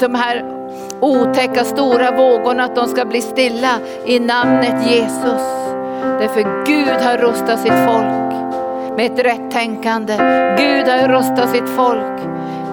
[0.00, 0.53] de här
[1.04, 5.42] otäcka stora vågorna, att de ska bli stilla i namnet Jesus.
[6.20, 8.34] Därför Gud har rustat sitt folk
[8.96, 10.12] med ett rätt tänkande.
[10.58, 12.20] Gud har rustat sitt folk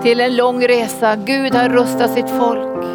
[0.04, 1.16] till en lång resa.
[1.16, 2.86] Gud har rustat sitt folk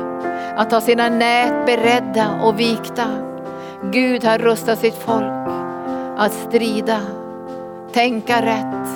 [0.57, 3.07] att ha sina nät beredda och vikta.
[3.93, 5.49] Gud har rustat sitt folk
[6.17, 7.01] att strida,
[7.93, 8.89] tänka rätt.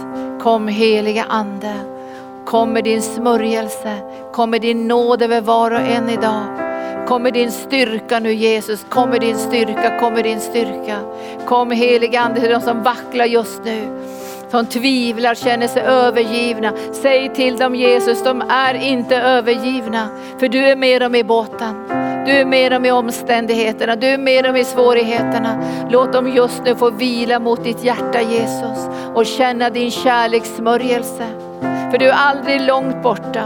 [0.42, 1.89] Kom heliga ande.
[2.50, 3.96] Kom med din smörjelse,
[4.32, 6.42] kom med din nåd över var och en idag.
[7.08, 10.96] Kom med din styrka nu Jesus, kom med din styrka, kom med din styrka.
[11.46, 14.00] Kom helige Ande till de som vacklar just nu
[14.50, 16.72] som tvivlar, känner sig övergivna.
[16.92, 20.08] Säg till dem Jesus, de är inte övergivna.
[20.38, 21.74] För du är med dem i båten.
[22.26, 25.64] Du är med dem i omständigheterna, du är med dem i svårigheterna.
[25.90, 31.49] Låt dem just nu få vila mot ditt hjärta Jesus och känna din kärlekssmörjelse.
[31.90, 33.44] För du är aldrig långt borta.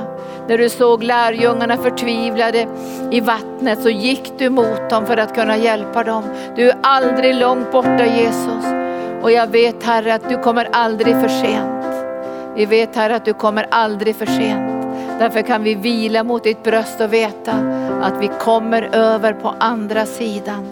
[0.48, 2.66] När du såg lärjungarna förtvivlade
[3.10, 6.24] i vattnet så gick du mot dem för att kunna hjälpa dem.
[6.56, 8.64] Du är aldrig långt borta Jesus.
[9.22, 11.84] Och jag vet Herre att du kommer aldrig för sent.
[12.56, 14.86] Vi vet Herre att du kommer aldrig för sent.
[15.18, 17.52] Därför kan vi vila mot ditt bröst och veta
[18.02, 20.70] att vi kommer över på andra sidan.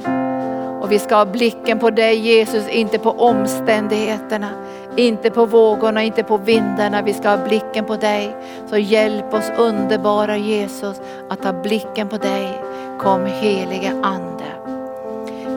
[0.82, 4.48] Och vi ska ha blicken på dig Jesus, inte på omständigheterna,
[4.96, 7.02] inte på vågorna, inte på vindarna.
[7.02, 8.36] Vi ska ha blicken på dig.
[8.70, 12.62] Så hjälp oss underbara Jesus att ha blicken på dig.
[12.98, 14.44] Kom helige Ande.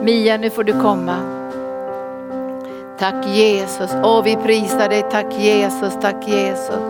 [0.02, 1.16] Mia, nu får du komma.
[2.98, 3.90] Tack Jesus.
[4.04, 5.02] Åh, vi prisar dig.
[5.10, 6.80] Tack Jesus, tack Jesus.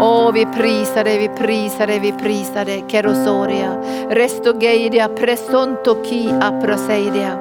[0.00, 2.84] Åh, vi prisar dig, vi prisar dig, vi prisar dig.
[2.88, 3.76] Kerosoria,
[4.10, 7.38] restogeidia, presonto ki aproseidia.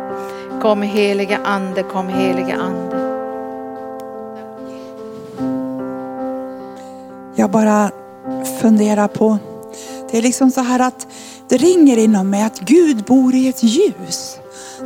[0.61, 3.00] Kom heliga Ande, kom heliga Ande.
[7.41, 7.91] Jag bara
[8.61, 9.37] funderar på,
[10.11, 11.07] det är liksom så här att
[11.49, 14.37] det ringer inom mig att Gud bor i ett ljus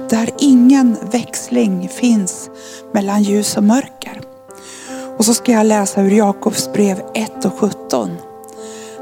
[0.10, 2.50] där ingen växling finns
[2.94, 4.22] mellan ljus och mörker.
[5.18, 8.12] Och så ska jag läsa ur Jakobs brev 1 och 17.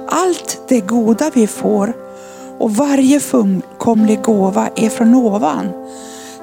[0.10, 1.94] Allt det goda vi får
[2.60, 5.70] och varje fullkomlig gåva är från ovan.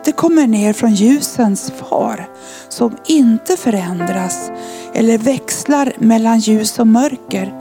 [0.04, 2.28] Det kommer ner från ljusens far
[2.68, 4.50] som inte förändras
[4.94, 7.54] eller växlar mellan ljus och mörker.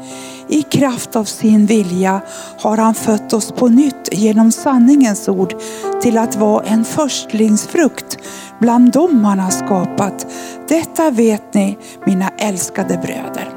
[0.48, 2.22] I kraft av sin vilja
[2.60, 5.54] har han fött oss på nytt genom sanningens ord
[6.02, 8.18] till att vara en förstlingsfrukt
[8.60, 10.28] bland dem han har skapat.
[10.68, 13.50] Detta vet ni mina älskade bröder.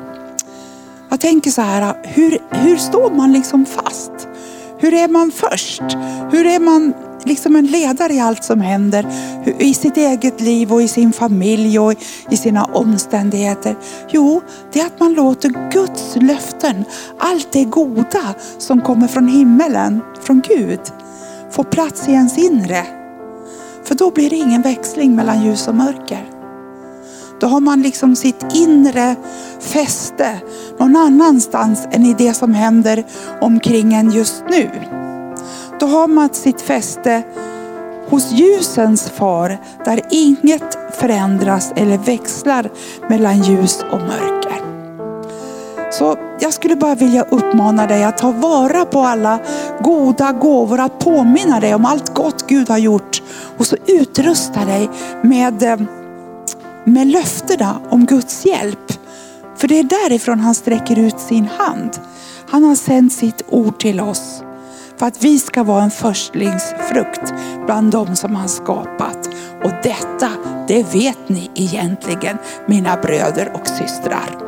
[1.08, 4.28] Jag tänker så här, hur, hur står man liksom fast?
[4.78, 5.82] Hur är man först?
[6.30, 6.94] Hur är man
[7.26, 9.06] liksom en ledare i allt som händer.
[9.58, 11.94] I sitt eget liv och i sin familj och
[12.30, 13.76] i sina omständigheter.
[14.08, 14.42] Jo,
[14.72, 16.84] det är att man låter Guds löften,
[17.18, 20.80] allt det goda som kommer från himmelen, från Gud,
[21.50, 22.86] få plats i ens inre.
[23.84, 26.28] För då blir det ingen växling mellan ljus och mörker.
[27.40, 29.16] Då har man liksom sitt inre
[29.60, 30.40] fäste
[30.78, 33.04] någon annanstans än i det som händer
[33.40, 34.70] omkring en just nu
[35.82, 37.22] då har man sitt fäste
[38.08, 42.70] hos ljusens far där inget förändras eller växlar
[43.08, 44.62] mellan ljus och mörker.
[45.92, 49.38] Så jag skulle bara vilja uppmana dig att ta vara på alla
[49.80, 53.22] goda gåvor, att påminna dig om allt gott Gud har gjort
[53.58, 54.90] och så utrusta dig
[55.22, 55.80] med, eh,
[56.84, 58.92] med löftena om Guds hjälp.
[59.56, 61.90] För det är därifrån han sträcker ut sin hand.
[62.48, 64.41] Han har sänt sitt ord till oss
[65.02, 67.34] för att vi ska vara en förstlingsfrukt
[67.66, 69.28] bland de som han skapat.
[69.64, 70.30] Och detta,
[70.68, 74.38] det vet ni egentligen mina bröder och systrar.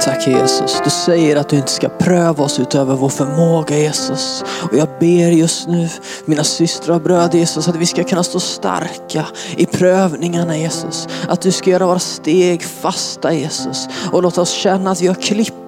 [0.00, 0.80] Tack Jesus.
[0.84, 4.44] Du säger att du inte ska pröva oss utöver vår förmåga Jesus.
[4.70, 5.88] Och jag ber just nu
[6.24, 9.26] mina systrar och bröder Jesus att vi ska kunna stå starka
[9.56, 11.08] i prövningarna Jesus.
[11.28, 13.88] Att du ska göra våra steg fasta Jesus.
[14.12, 15.14] Och låta oss känna att vi har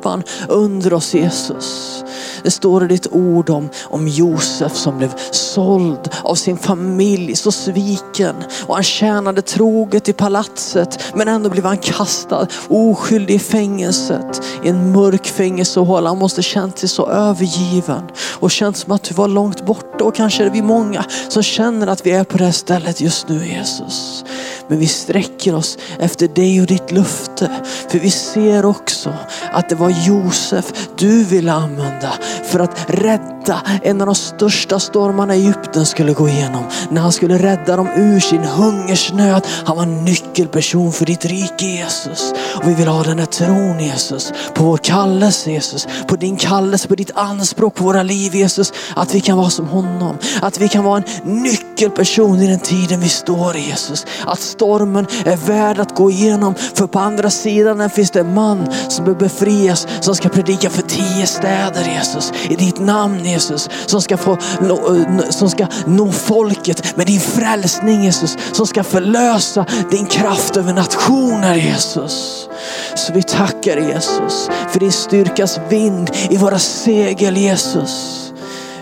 [0.04, 2.04] klippan under oss Jesus.
[2.42, 7.52] Det står i ditt ord om, om Josef som blev såld av sin familj, så
[7.52, 8.34] sviken.
[8.66, 14.42] Och han tjänade troget i palatset men ändå blev han kastad oskyldig i fängelset.
[14.64, 16.08] I en mörk fängelsehåla.
[16.08, 18.02] Han måste känt sig så övergiven
[18.40, 20.04] och känt som att du var långt borta.
[20.04, 23.28] Och kanske är vi många som känner att vi är på det här stället just
[23.28, 24.24] nu Jesus.
[24.68, 27.50] Men vi sträcker oss efter dig och ditt löfte.
[27.88, 29.14] För vi ser också
[29.52, 32.12] att det var Josef du ville använda
[32.44, 36.64] för att rädda en av de största stormarna Egypten skulle gå igenom.
[36.90, 39.46] När han skulle rädda dem ur sin hungersnöd.
[39.66, 42.32] Han var en nyckelperson för ditt rike Jesus.
[42.56, 44.32] Och vi vill ha den här tron Jesus.
[44.54, 45.88] På vår kallelse Jesus.
[46.08, 48.72] På din kallelse, på ditt anspråk på våra liv Jesus.
[48.96, 50.16] Att vi kan vara som honom.
[50.42, 54.06] Att vi kan vara en nyckelperson i den tiden vi står i Jesus.
[54.26, 56.54] Att stormen är värd att gå igenom.
[56.74, 59.83] För på andra sidan finns det en man som behöver befrias.
[60.00, 63.68] Som ska predika för tio städer Jesus i ditt namn Jesus.
[63.86, 68.36] Som ska, få, eh, som ska nå folket med din frälsning Jesus.
[68.52, 72.48] Som ska förlösa din kraft över nationer Jesus.
[72.94, 78.23] Så vi tackar Jesus för din styrkas vind i våra segel Jesus.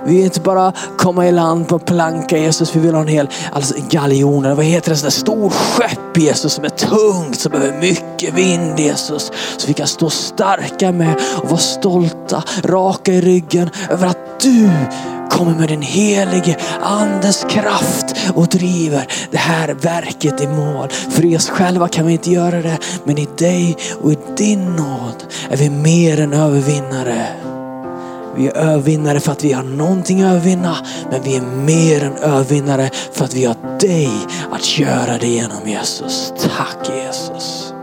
[0.06, 2.76] Vi vill inte bara komma i land på planka Jesus.
[2.76, 6.64] Vi vill ha en hel alltså, galjon, vad heter det, sån stor skepp Jesus som
[6.64, 9.32] är tungt, som behöver mycket vind Jesus.
[9.56, 14.70] Så vi kan stå starka med och vara stolta, raka i ryggen över att du
[15.30, 20.88] kommer med din helige andes kraft och driver det här verket i mål.
[20.90, 24.76] För i oss själva kan vi inte göra det, men i dig och i din
[24.76, 27.51] nåd är vi mer än övervinnare.
[28.36, 30.76] Vi är övervinnare för att vi har någonting att övervinna,
[31.10, 34.10] men vi är mer än övervinnare för att vi har dig
[34.50, 36.32] att göra det genom Jesus.
[36.38, 37.74] Tack Jesus.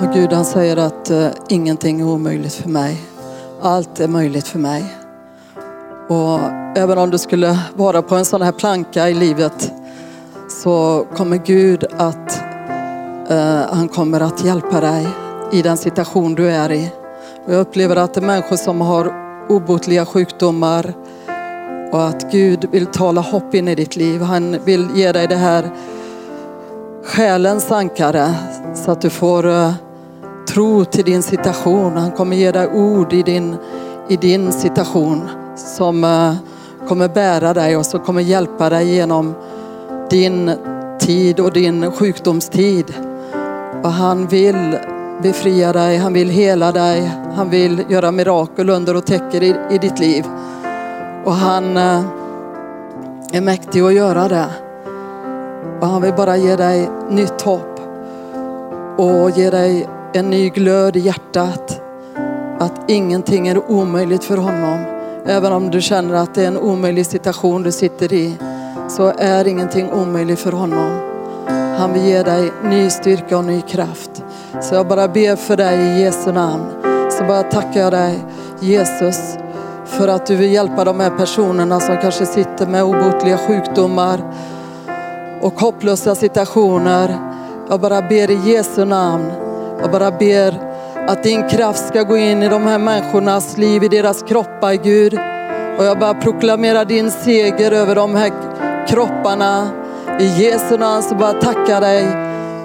[0.00, 2.96] Och Gud han säger att uh, ingenting är omöjligt för mig.
[3.62, 4.84] Allt är möjligt för mig.
[6.08, 6.40] Och
[6.76, 9.72] även om du skulle vara på en sån här planka i livet
[10.62, 12.42] så kommer Gud att
[13.30, 15.08] uh, han kommer att hjälpa dig
[15.52, 16.90] i den situation du är i.
[17.48, 19.12] Och jag upplever att det är människor som har
[19.48, 20.94] obotliga sjukdomar
[21.92, 24.22] och att Gud vill tala hopp in i ditt liv.
[24.22, 25.70] Han vill ge dig det här
[27.04, 28.34] själens ankare
[28.74, 29.72] så att du får eh,
[30.48, 31.96] tro till din situation.
[31.96, 33.56] Han kommer ge dig ord i din,
[34.08, 36.34] i din situation som eh,
[36.88, 39.34] kommer bära dig och som kommer hjälpa dig genom
[40.10, 40.50] din
[41.00, 42.94] tid och din sjukdomstid.
[43.82, 44.78] Och han vill
[45.22, 49.78] befria dig, han vill hela dig, han vill göra mirakel under och täcker i, i
[49.78, 50.24] ditt liv.
[51.24, 52.02] Och han eh,
[53.32, 54.46] är mäktig att göra det.
[55.80, 57.80] Och han vill bara ge dig nytt hopp
[58.96, 61.80] och ge dig en ny glöd i hjärtat.
[62.58, 64.78] Att ingenting är omöjligt för honom.
[65.26, 68.38] Även om du känner att det är en omöjlig situation du sitter i
[68.88, 71.07] så är ingenting omöjligt för honom.
[71.78, 74.24] Han vill ge dig ny styrka och ny kraft.
[74.60, 76.64] Så jag bara ber för dig i Jesu namn.
[77.10, 78.24] Så bara tackar jag dig
[78.60, 79.38] Jesus
[79.84, 84.20] för att du vill hjälpa de här personerna som kanske sitter med obotliga sjukdomar
[85.40, 87.18] och hopplösa situationer.
[87.68, 89.32] Jag bara ber i Jesu namn.
[89.80, 90.54] Jag bara ber
[91.08, 95.18] att din kraft ska gå in i de här människornas liv, i deras kroppar Gud.
[95.78, 98.32] Och jag bara proklamerar din seger över de här
[98.88, 99.77] kropparna.
[100.20, 102.06] I Jesu namn så bara tackar dig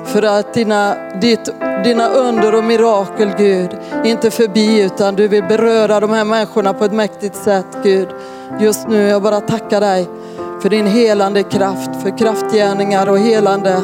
[0.06, 1.50] för att dina, ditt,
[1.84, 3.70] dina under och mirakel Gud,
[4.04, 8.08] inte förbi utan du vill beröra de här människorna på ett mäktigt sätt Gud.
[8.60, 10.10] Just nu, jag bara tackar dig
[10.62, 13.82] för din helande kraft, för kraftgärningar och helande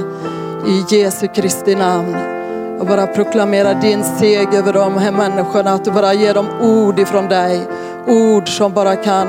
[0.67, 2.15] i Jesu Kristi namn.
[2.77, 6.99] Jag bara proklamerar din seger över de här människorna, att du bara ger dem ord
[6.99, 7.67] ifrån dig.
[8.07, 9.27] Ord som bara kan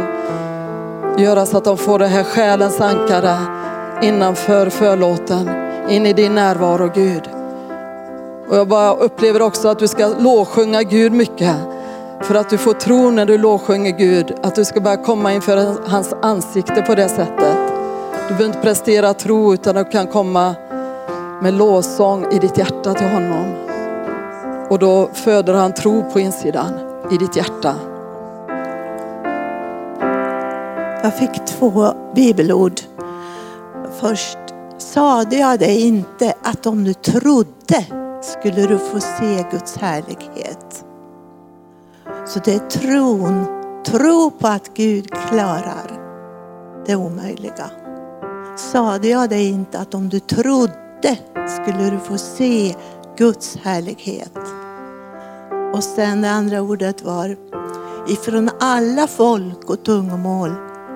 [1.18, 3.36] göra så att de får det här själens ankare
[4.02, 5.50] innanför förlåten,
[5.88, 7.22] in i din närvaro Gud.
[8.48, 11.56] Och jag bara upplever också att du ska lovsjunga Gud mycket.
[12.20, 15.76] För att du får tro när du lovsjunger Gud, att du ska börja komma inför
[15.88, 17.56] hans ansikte på det sättet.
[18.28, 20.54] Du behöver inte prestera tro utan du kan komma
[21.42, 23.54] med lovsång i ditt hjärta till honom.
[24.68, 26.72] Och då föder han tro på insidan
[27.10, 27.74] i ditt hjärta.
[31.02, 32.80] Jag fick två bibelord.
[33.98, 34.38] Först
[34.78, 37.86] sade jag dig inte att om du trodde
[38.22, 40.84] skulle du få se Guds härlighet.
[42.26, 43.46] Så det är tron,
[43.84, 46.00] tro på att Gud klarar
[46.86, 47.70] det omöjliga.
[48.56, 51.18] Sade jag dig inte att om du trodde
[51.48, 52.74] skulle du få se
[53.16, 54.38] Guds härlighet.
[55.74, 57.36] Och sen det andra ordet var
[58.08, 60.54] ifrån alla folk och tungomål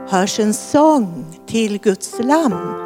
[0.09, 2.84] hörs en sång till Guds lamm.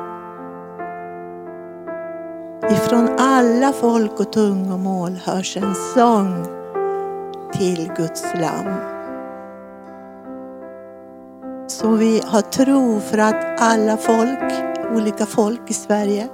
[2.62, 6.46] Ifrån alla folk och tungomål hörs en sång
[7.52, 8.74] till Guds lamm.
[11.66, 14.52] Så vi har tro för att alla folk,
[14.94, 16.28] olika folk i Sverige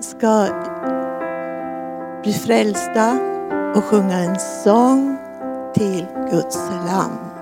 [0.00, 0.46] ska
[2.22, 3.18] bli frälsta
[3.76, 5.16] och sjunga en sång
[5.74, 7.33] till Guds lamm.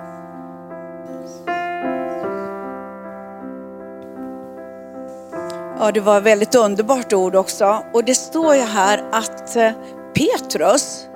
[5.83, 7.85] Ja, det var ett väldigt underbart ord också.
[7.93, 9.71] Och det står ju här att eh,
[10.15, 11.07] Petrus,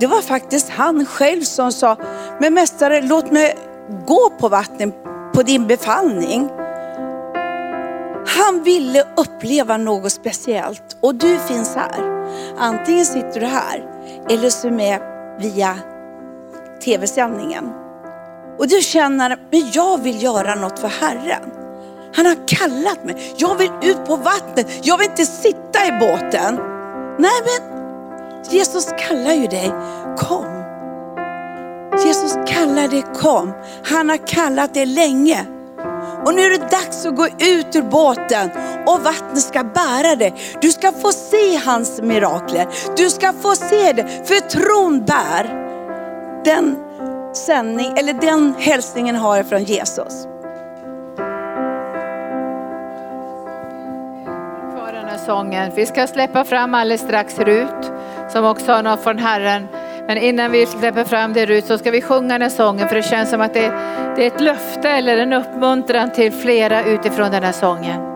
[0.00, 1.96] det var faktiskt han själv som sa,
[2.40, 3.56] men mästare låt mig
[4.06, 4.94] gå på vattnet
[5.34, 6.50] på din befallning.
[8.26, 12.26] Han ville uppleva något speciellt och du finns här.
[12.58, 13.84] Antingen sitter du här
[14.30, 15.00] eller så är med
[15.40, 15.76] via
[16.84, 17.72] tv-sändningen.
[18.58, 21.61] Och du känner, men jag vill göra något för Herren.
[22.14, 23.34] Han har kallat mig.
[23.36, 24.66] Jag vill ut på vattnet.
[24.82, 26.60] Jag vill inte sitta i båten.
[27.18, 27.72] Nej men
[28.50, 29.72] Jesus kallar ju dig.
[30.18, 30.62] Kom.
[32.06, 33.52] Jesus kallar dig kom.
[33.84, 35.46] Han har kallat dig länge.
[36.24, 38.50] Och nu är det dags att gå ut ur båten
[38.86, 40.34] och vattnet ska bära dig.
[40.60, 42.68] Du ska få se hans mirakler.
[42.96, 45.58] Du ska få se det, för tron bär.
[46.44, 46.76] Den
[47.34, 50.26] sändning, eller den hälsningen har jag från Jesus.
[55.26, 55.72] Sången.
[55.74, 57.92] Vi ska släppa fram alldeles strax Rut
[58.28, 59.66] som också har något från Herren.
[60.06, 62.96] Men innan vi släpper fram det Rut så ska vi sjunga den här sången för
[62.96, 63.68] det känns som att det,
[64.16, 68.11] det är ett löfte eller en uppmuntran till flera utifrån den här sången.